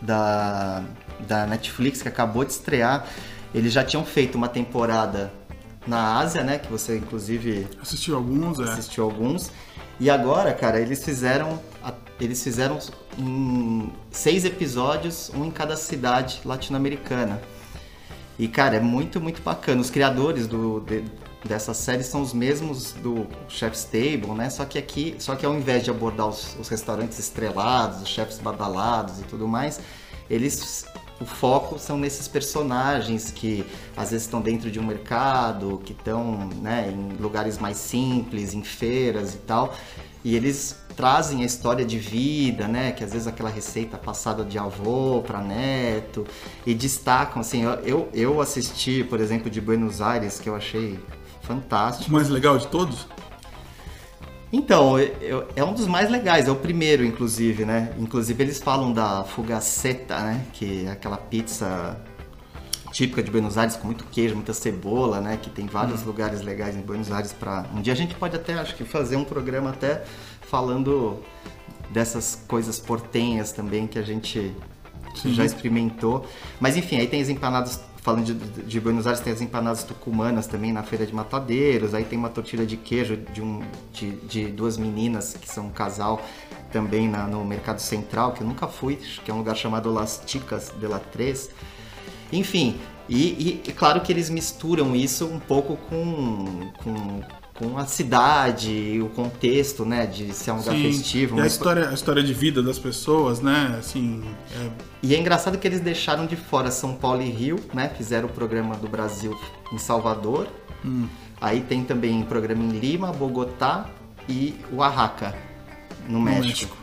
da, 0.00 0.82
da 1.28 1.46
Netflix 1.46 2.00
que 2.00 2.08
acabou 2.08 2.42
de 2.42 2.52
estrear. 2.52 3.06
Eles 3.54 3.74
já 3.74 3.84
tinham 3.84 4.06
feito 4.06 4.36
uma 4.36 4.48
temporada 4.48 5.30
na 5.86 6.16
Ásia, 6.18 6.42
né? 6.42 6.58
Que 6.58 6.72
você 6.72 6.96
inclusive 6.96 7.68
Assistiu 7.82 8.16
alguns, 8.16 8.58
é. 8.58 8.62
assistiu 8.62 9.04
alguns. 9.04 9.50
E 10.00 10.08
agora, 10.08 10.54
cara, 10.54 10.80
eles 10.80 11.04
fizeram 11.04 11.60
a- 11.84 11.92
eles 12.20 12.42
fizeram 12.42 12.78
em 13.18 13.92
seis 14.10 14.44
episódios, 14.44 15.30
um 15.34 15.44
em 15.46 15.50
cada 15.50 15.76
cidade 15.76 16.40
latino-americana. 16.44 17.40
E 18.38 18.48
cara, 18.48 18.76
é 18.76 18.80
muito 18.80 19.20
muito 19.20 19.40
bacana. 19.42 19.80
Os 19.80 19.90
criadores 19.90 20.46
do 20.46 20.80
de- 20.80 21.04
dessa 21.44 21.72
série 21.72 22.02
são 22.02 22.22
os 22.22 22.32
mesmos 22.32 22.92
do 22.92 23.26
Chef's 23.48 23.84
Table, 23.84 24.32
né? 24.34 24.50
Só 24.50 24.64
que 24.64 24.78
aqui, 24.78 25.14
só 25.18 25.34
que 25.36 25.46
ao 25.46 25.54
invés 25.54 25.84
de 25.84 25.90
abordar 25.90 26.28
os, 26.28 26.56
os 26.58 26.68
restaurantes 26.68 27.18
estrelados, 27.18 28.02
os 28.02 28.08
chefs 28.08 28.38
badalados 28.38 29.20
e 29.20 29.22
tudo 29.22 29.46
mais, 29.46 29.80
eles 30.28 30.84
o 31.18 31.24
foco 31.24 31.78
são 31.78 31.96
nesses 31.96 32.28
personagens 32.28 33.30
que 33.30 33.64
às 33.96 34.10
vezes 34.10 34.26
estão 34.26 34.40
dentro 34.40 34.70
de 34.70 34.78
um 34.78 34.84
mercado, 34.84 35.80
que 35.82 35.92
estão 35.92 36.46
né, 36.60 36.92
em 36.92 37.16
lugares 37.16 37.58
mais 37.58 37.78
simples, 37.78 38.52
em 38.52 38.62
feiras 38.62 39.34
e 39.34 39.38
tal. 39.38 39.74
E 40.26 40.34
eles 40.34 40.74
trazem 40.96 41.44
a 41.44 41.46
história 41.46 41.84
de 41.84 42.00
vida, 42.00 42.66
né? 42.66 42.90
Que 42.90 43.04
às 43.04 43.12
vezes 43.12 43.28
aquela 43.28 43.48
receita 43.48 43.96
passada 43.96 44.44
de 44.44 44.58
avô 44.58 45.22
para 45.24 45.40
neto. 45.40 46.26
E 46.66 46.74
destacam, 46.74 47.40
assim, 47.40 47.62
eu- 47.84 48.08
eu, 48.12 48.40
assisti, 48.40 49.04
por 49.04 49.20
exemplo, 49.20 49.48
de 49.48 49.60
Buenos 49.60 50.00
Aires, 50.00 50.40
que 50.40 50.48
eu 50.48 50.56
achei 50.56 50.98
fantástico. 51.42 52.10
O 52.10 52.12
mais 52.12 52.28
legal 52.28 52.58
de 52.58 52.66
todos? 52.66 53.06
Então, 54.52 54.98
eu- 54.98 55.46
é 55.54 55.62
um 55.62 55.72
dos 55.72 55.86
mais 55.86 56.10
legais, 56.10 56.48
é 56.48 56.50
o 56.50 56.56
primeiro, 56.56 57.04
inclusive, 57.04 57.64
né? 57.64 57.92
Inclusive 57.96 58.42
eles 58.42 58.58
falam 58.58 58.92
da 58.92 59.22
fugaceta, 59.22 60.18
né? 60.18 60.44
Que 60.52 60.86
é 60.86 60.90
aquela 60.90 61.18
pizza 61.18 61.96
típica 62.96 63.22
de 63.22 63.30
Buenos 63.30 63.58
Aires 63.58 63.76
com 63.76 63.86
muito 63.86 64.04
queijo, 64.06 64.34
muita 64.34 64.54
cebola, 64.54 65.20
né? 65.20 65.36
Que 65.36 65.50
tem 65.50 65.66
vários 65.66 66.02
lugares 66.02 66.40
legais 66.40 66.74
em 66.74 66.80
Buenos 66.80 67.12
Aires 67.12 67.30
para 67.30 67.66
um 67.74 67.82
dia 67.82 67.92
a 67.92 67.96
gente 67.96 68.14
pode 68.14 68.34
até, 68.34 68.54
acho 68.54 68.74
que 68.74 68.84
fazer 68.84 69.16
um 69.16 69.24
programa 69.24 69.68
até 69.68 70.02
falando 70.40 71.22
dessas 71.90 72.42
coisas 72.48 72.78
portenhas 72.78 73.52
também 73.52 73.86
que 73.86 73.98
a 73.98 74.02
gente 74.02 74.50
Sim. 75.14 75.34
já 75.34 75.44
experimentou. 75.44 76.24
Mas 76.58 76.74
enfim, 76.74 76.96
aí 76.96 77.06
tem 77.06 77.20
as 77.20 77.28
empanadas, 77.28 77.78
falando 77.98 78.24
de, 78.24 78.32
de 78.62 78.80
Buenos 78.80 79.06
Aires, 79.06 79.20
tem 79.20 79.30
as 79.30 79.42
empanadas 79.42 79.84
tucumanas 79.84 80.46
também 80.46 80.72
na 80.72 80.82
Feira 80.82 81.04
de 81.04 81.14
Matadeiros, 81.14 81.92
aí 81.92 82.04
tem 82.04 82.18
uma 82.18 82.30
tortilha 82.30 82.64
de 82.64 82.78
queijo 82.78 83.18
de, 83.30 83.42
um, 83.42 83.60
de, 83.92 84.12
de 84.26 84.46
duas 84.46 84.78
meninas 84.78 85.36
que 85.38 85.46
são 85.46 85.66
um 85.66 85.70
casal 85.70 86.22
também 86.72 87.10
na- 87.10 87.26
no 87.26 87.44
Mercado 87.44 87.78
Central, 87.78 88.32
que 88.32 88.40
eu 88.40 88.46
nunca 88.46 88.66
fui, 88.66 88.96
que 88.96 89.30
é 89.30 89.34
um 89.34 89.38
lugar 89.38 89.54
chamado 89.54 89.92
Las 89.92 90.22
Chicas 90.26 90.72
de 90.80 90.86
la 90.86 90.98
Tres. 90.98 91.50
Enfim, 92.32 92.76
e, 93.08 93.22
e- 93.28 93.62
e 93.68 93.72
claro 93.72 94.00
que 94.00 94.12
eles 94.12 94.28
misturam 94.30 94.94
isso 94.96 95.26
um 95.26 95.38
pouco 95.38 95.76
com, 95.88 96.70
com, 96.82 97.20
com 97.54 97.78
a 97.78 97.86
cidade, 97.86 99.00
o 99.02 99.08
contexto, 99.10 99.84
né, 99.84 100.06
de 100.06 100.32
ser 100.32 100.50
um 100.50 100.56
lugar 100.58 100.74
Sim. 100.74 100.82
festivo. 100.82 101.38
E 101.38 101.40
a 101.42 101.46
história, 101.46 101.88
a 101.88 101.94
história 101.94 102.22
de 102.22 102.34
vida 102.34 102.62
das 102.62 102.78
pessoas, 102.78 103.40
né? 103.40 103.76
Assim, 103.78 104.22
é, 104.54 104.70
E 105.02 105.14
é 105.14 105.18
engraçado 105.18 105.56
que 105.56 105.66
eles 105.66 105.80
deixaram 105.80 106.26
de 106.26 106.36
fora 106.36 106.70
São 106.70 106.94
Paulo 106.94 107.22
e 107.22 107.30
Rio, 107.30 107.58
né? 107.72 107.88
Fizeram 107.96 108.28
o 108.28 108.32
programa 108.32 108.76
do 108.76 108.88
Brasil 108.88 109.38
em 109.72 109.78
Salvador. 109.78 110.48
Aí 111.40 111.60
tem 111.60 111.82
também 111.84 112.22
programa 112.22 112.62
em 112.62 112.78
Lima, 112.78 113.12
Bogotá 113.12 113.88
e 114.28 114.54
Oaxaca, 114.72 115.34
no 116.08 116.20
México. 116.20 116.46
México. 116.46 116.76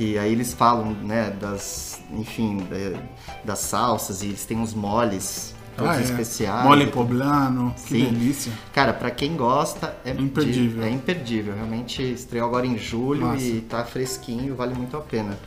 Que 0.00 0.16
aí 0.16 0.32
eles 0.32 0.54
falam, 0.54 0.94
né, 0.94 1.28
das, 1.28 2.00
enfim, 2.10 2.56
da- 2.70 3.02
das 3.44 3.58
salsas 3.58 4.22
e 4.22 4.28
eles 4.28 4.46
têm 4.46 4.56
uns 4.56 4.72
moles 4.72 5.54
todos 5.76 5.92
ah, 5.94 6.00
é. 6.00 6.02
especiais. 6.02 6.64
Mole 6.64 6.86
poblano, 6.86 7.74
que 7.74 7.98
Sim. 7.98 8.04
delícia. 8.06 8.50
Cara, 8.72 8.94
pra 8.94 9.10
quem 9.10 9.36
gosta, 9.36 9.94
é 10.02 10.12
Imperdível. 10.12 10.84
É 10.84 10.88
imperdível. 10.88 11.54
Realmente 11.54 12.00
estreou 12.02 12.46
agora 12.48 12.66
em 12.66 12.78
julho 12.78 13.26
Massa. 13.26 13.42
e 13.44 13.60
tá 13.60 13.84
fresquinho, 13.84 14.56
vale 14.56 14.72
muito 14.72 14.96
a 14.96 15.02
pena. 15.02 15.38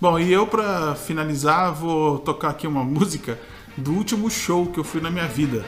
Bom, 0.00 0.18
e 0.18 0.32
eu 0.32 0.44
pra 0.44 0.96
finalizar 0.96 1.72
vou 1.72 2.18
tocar 2.18 2.48
aqui 2.50 2.66
uma 2.66 2.82
música 2.82 3.38
do 3.76 3.92
último 3.92 4.28
show 4.28 4.66
que 4.66 4.80
eu 4.80 4.84
fui 4.84 5.00
na 5.00 5.08
minha 5.12 5.28
vida. 5.28 5.64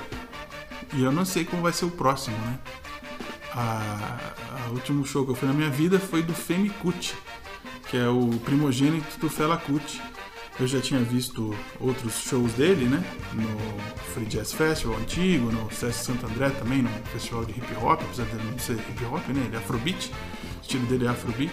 E 0.95 1.01
eu 1.05 1.13
não 1.13 1.25
sei 1.25 1.45
como 1.45 1.63
vai 1.63 1.73
ser 1.73 1.85
o 1.85 1.91
próximo, 1.93 2.37
né? 2.39 2.59
A 3.55 4.19
último 4.73 5.05
show 5.07 5.25
que 5.25 5.31
eu 5.31 5.35
fui 5.37 5.47
na 5.47 5.55
minha 5.55 5.71
vida 5.71 6.01
foi 6.01 6.23
do 6.23 6.33
Femi 6.33 6.71
Kuti, 6.71 7.15
que 7.93 7.99
é 7.99 8.09
o 8.09 8.31
primogênito 8.43 9.19
do 9.21 9.29
Fela 9.29 9.59
Kuti. 9.59 10.01
Eu 10.59 10.67
já 10.67 10.81
tinha 10.81 11.01
visto 11.01 11.55
outros 11.79 12.23
shows 12.23 12.51
dele, 12.55 12.87
né? 12.87 13.05
No 13.35 13.49
Free 14.15 14.25
Jazz 14.25 14.55
Festival 14.55 14.97
antigo, 14.97 15.53
no 15.53 15.71
Sesc 15.71 16.07
Santo 16.07 16.25
André 16.25 16.49
também, 16.49 16.81
no 16.81 16.89
festival 17.13 17.45
de 17.45 17.53
hip 17.53 17.67
hop, 17.77 18.01
apesar 18.01 18.25
de 18.25 18.37
não 18.47 18.59
ser 18.59 18.77
hip 18.77 19.05
hop, 19.05 19.29
né? 19.29 19.43
Ele 19.45 19.55
é 19.55 19.59
afrobeat, 19.59 20.11
o 20.11 20.63
estilo 20.63 20.87
dele 20.87 21.05
é 21.05 21.09
afrobeat. 21.09 21.53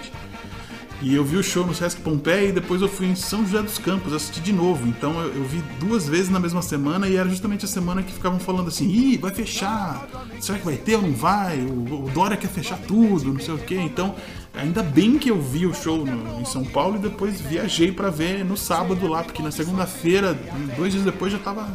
E 1.02 1.14
eu 1.14 1.26
vi 1.26 1.36
o 1.36 1.44
show 1.44 1.66
no 1.66 1.76
Sesc 1.76 2.02
Pompeia 2.02 2.48
e 2.48 2.52
depois 2.54 2.82
eu 2.82 2.88
fui 2.88 3.08
em 3.08 3.16
São 3.16 3.46
José 3.46 3.62
dos 3.62 3.78
Campos 3.78 4.14
assistir 4.14 4.42
de 4.42 4.54
novo. 4.54 4.88
Então 4.88 5.20
eu, 5.22 5.34
eu, 5.34 5.44
vi 5.44 5.62
duas 5.78 6.08
vezes 6.08 6.30
na 6.30 6.40
mesma 6.40 6.62
semana 6.62 7.08
e 7.08 7.18
era 7.18 7.28
justamente 7.28 7.66
a 7.66 7.68
semana 7.68 8.02
que 8.02 8.14
ficavam 8.14 8.40
falando 8.40 8.70
assim: 8.70 8.88
ih, 8.90 9.18
vai 9.18 9.34
fechar, 9.34 10.08
será 10.40 10.58
que 10.58 10.66
vai 10.66 10.78
ter 10.78 10.96
ou 10.96 11.02
não 11.02 11.14
vai? 11.14 11.58
O, 11.60 12.06
o 12.06 12.10
Dória 12.14 12.38
quer 12.38 12.50
fechar 12.50 12.78
tudo, 12.80 13.34
não 13.34 13.40
sei 13.42 13.54
o 13.54 13.58
quê. 13.58 13.76
Então 13.76 14.16
Ainda 14.62 14.84
bem 14.84 15.18
que 15.18 15.30
eu 15.30 15.42
vi 15.42 15.66
o 15.66 15.74
show 15.74 16.06
no, 16.06 16.42
em 16.42 16.46
São 16.46 16.64
Paulo 16.64 16.98
e 16.98 17.00
depois 17.00 17.40
viajei 17.40 17.92
para 17.92 18.10
ver 18.10 18.44
no 18.44 18.58
sábado 18.58 19.08
lá, 19.08 19.24
porque 19.24 19.42
na 19.42 19.52
segunda-feira, 19.52 20.38
dois 20.76 20.94
dias 20.94 21.06
depois, 21.06 21.32
já 21.32 21.40
tava 21.40 21.68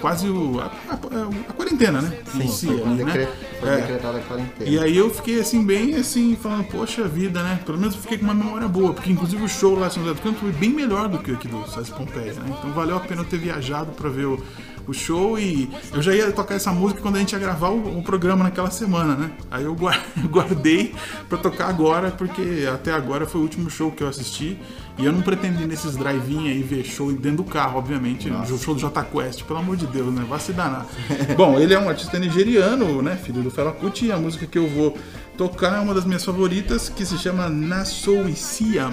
quase 0.00 0.28
o, 0.28 0.60
a, 0.60 0.64
a, 0.64 1.50
a 1.50 1.52
quarentena, 1.52 2.02
né? 2.02 2.18
Sim, 2.32 2.48
si, 2.48 2.66
foi, 2.66 2.82
ali, 2.82 3.04
decret, 3.04 3.26
né? 3.26 3.36
foi 3.60 3.68
é. 3.68 3.76
decretada 3.76 4.18
a 4.18 4.20
quarentena. 4.20 4.70
E 4.70 4.78
aí 4.78 4.96
eu 4.96 5.10
fiquei 5.10 5.40
assim, 5.40 5.64
bem 5.64 5.94
assim, 5.94 6.36
falando, 6.36 6.64
poxa 6.64 7.06
vida, 7.06 7.42
né? 7.42 7.60
Pelo 7.64 7.78
menos 7.78 7.94
eu 7.94 8.00
fiquei 8.00 8.18
com 8.18 8.24
uma 8.24 8.34
memória 8.34 8.68
boa, 8.68 8.92
porque 8.92 9.10
inclusive 9.10 9.42
o 9.42 9.48
show 9.48 9.78
lá 9.78 9.86
em 9.86 9.90
São 9.90 10.02
José 10.02 10.14
do 10.14 10.22
Campo 10.22 10.40
foi 10.40 10.52
bem 10.52 10.70
melhor 10.70 11.08
do 11.08 11.18
que 11.18 11.30
o 11.30 11.34
aqui 11.34 11.48
do 11.48 11.68
César 11.70 11.94
Pompeia, 11.94 12.34
né? 12.34 12.56
Então 12.58 12.72
valeu 12.72 12.96
a 12.96 13.00
pena 13.00 13.22
eu 13.22 13.24
ter 13.24 13.38
viajado 13.38 13.92
para 13.92 14.08
ver 14.10 14.26
o 14.26 14.42
o 14.86 14.92
show 14.92 15.38
e 15.38 15.70
eu 15.92 16.02
já 16.02 16.14
ia 16.14 16.30
tocar 16.32 16.54
essa 16.54 16.72
música 16.72 17.00
quando 17.00 17.16
a 17.16 17.18
gente 17.18 17.32
ia 17.32 17.38
gravar 17.38 17.68
o, 17.68 17.98
o 17.98 18.02
programa 18.02 18.44
naquela 18.44 18.70
semana, 18.70 19.14
né? 19.14 19.30
Aí 19.50 19.64
eu 19.64 19.74
guardei 20.30 20.94
para 21.28 21.38
tocar 21.38 21.68
agora, 21.68 22.10
porque 22.10 22.68
até 22.72 22.92
agora 22.92 23.26
foi 23.26 23.40
o 23.40 23.44
último 23.44 23.70
show 23.70 23.90
que 23.90 24.02
eu 24.02 24.08
assisti 24.08 24.58
e 24.96 25.04
eu 25.04 25.12
não 25.12 25.22
pretendi 25.22 25.66
nesses 25.66 25.96
drive-in 25.96 26.48
aí 26.48 26.62
ver 26.62 26.84
show 26.84 27.12
dentro 27.12 27.38
do 27.38 27.44
carro, 27.44 27.78
obviamente. 27.78 28.30
O 28.30 28.58
show 28.58 28.74
do 28.74 28.80
J 28.80 29.04
Quest, 29.04 29.42
pelo 29.42 29.58
amor 29.58 29.76
de 29.76 29.86
Deus, 29.86 30.12
né? 30.14 30.24
Vai 30.28 30.38
se 30.38 30.52
danar. 30.52 30.86
Bom, 31.36 31.58
ele 31.58 31.74
é 31.74 31.78
um 31.78 31.88
artista 31.88 32.18
nigeriano, 32.18 33.02
né? 33.02 33.16
Filho 33.16 33.42
do 33.42 33.50
Fela 33.50 33.72
Kuti, 33.72 34.06
e 34.06 34.12
a 34.12 34.16
música 34.16 34.46
que 34.46 34.58
eu 34.58 34.68
vou 34.68 34.96
tocar 35.36 35.78
é 35.78 35.80
uma 35.80 35.94
das 35.94 36.04
minhas 36.04 36.24
favoritas, 36.24 36.88
que 36.88 37.04
se 37.04 37.18
chama 37.18 37.48
Nassouisiam. 37.48 38.92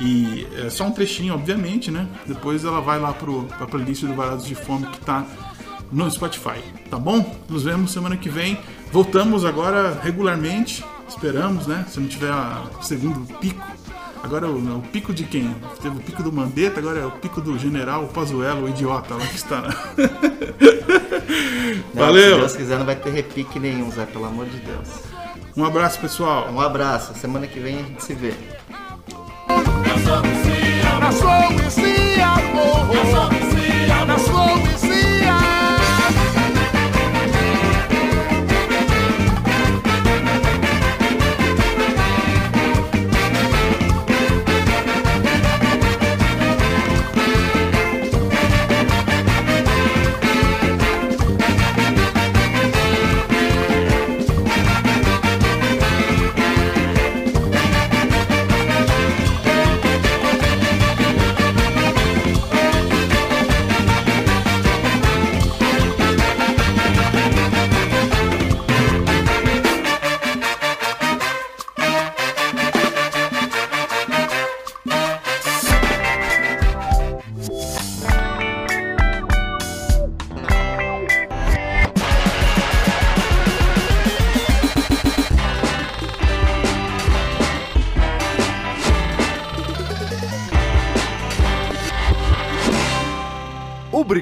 E 0.00 0.46
é 0.56 0.70
só 0.70 0.84
um 0.84 0.92
trechinho, 0.92 1.34
obviamente, 1.34 1.90
né? 1.90 2.08
Depois 2.26 2.64
ela 2.64 2.80
vai 2.80 2.98
lá 2.98 3.12
pro, 3.12 3.44
pra 3.44 3.66
playlist 3.66 4.04
do 4.04 4.14
Varados 4.14 4.46
de 4.46 4.54
Fome 4.54 4.86
que 4.86 5.00
tá 5.00 5.26
no 5.92 6.10
Spotify, 6.10 6.62
tá 6.88 6.98
bom? 6.98 7.36
Nos 7.48 7.64
vemos 7.64 7.92
semana 7.92 8.16
que 8.16 8.28
vem. 8.28 8.58
Voltamos 8.92 9.44
agora 9.44 9.98
regularmente, 10.02 10.84
esperamos, 11.08 11.66
né? 11.66 11.84
Se 11.88 12.00
não 12.00 12.08
tiver 12.08 12.32
o 12.32 12.82
segundo 12.82 13.26
pico. 13.38 13.66
Agora 14.22 14.46
o, 14.46 14.78
o, 14.78 14.82
pico 14.82 15.12
de 15.12 15.24
quem? 15.24 15.54
Teve 15.82 15.96
o 15.96 16.00
pico 16.00 16.22
do 16.22 16.32
Mandetta, 16.32 16.78
agora 16.78 17.00
é 17.00 17.06
o 17.06 17.10
pico 17.10 17.40
do 17.40 17.58
general 17.58 18.06
Pazuello, 18.08 18.66
o 18.66 18.68
idiota 18.68 19.14
lá 19.14 19.26
que 19.26 19.36
está. 19.36 19.62
Não, 21.94 22.04
Valeu! 22.04 22.34
Se 22.34 22.38
Deus 22.38 22.56
quiser, 22.56 22.78
não 22.78 22.86
vai 22.86 22.96
ter 22.96 23.10
repique 23.10 23.58
nenhum, 23.58 23.90
Zé, 23.90 24.04
pelo 24.06 24.24
amor 24.24 24.46
de 24.46 24.58
Deus. 24.58 24.88
Um 25.56 25.64
abraço, 25.64 26.00
pessoal. 26.00 26.50
Um 26.50 26.60
abraço. 26.60 27.14
Semana 27.14 27.46
que 27.46 27.60
vem 27.60 27.76
a 27.78 27.82
gente 27.82 28.04
se 28.04 28.14
vê. 28.14 28.34
Na 31.10 31.16
sua 31.16 31.52
poesia, 31.52 32.26
amor. 32.34 32.86
Na 34.06 34.16
sua 34.16 34.58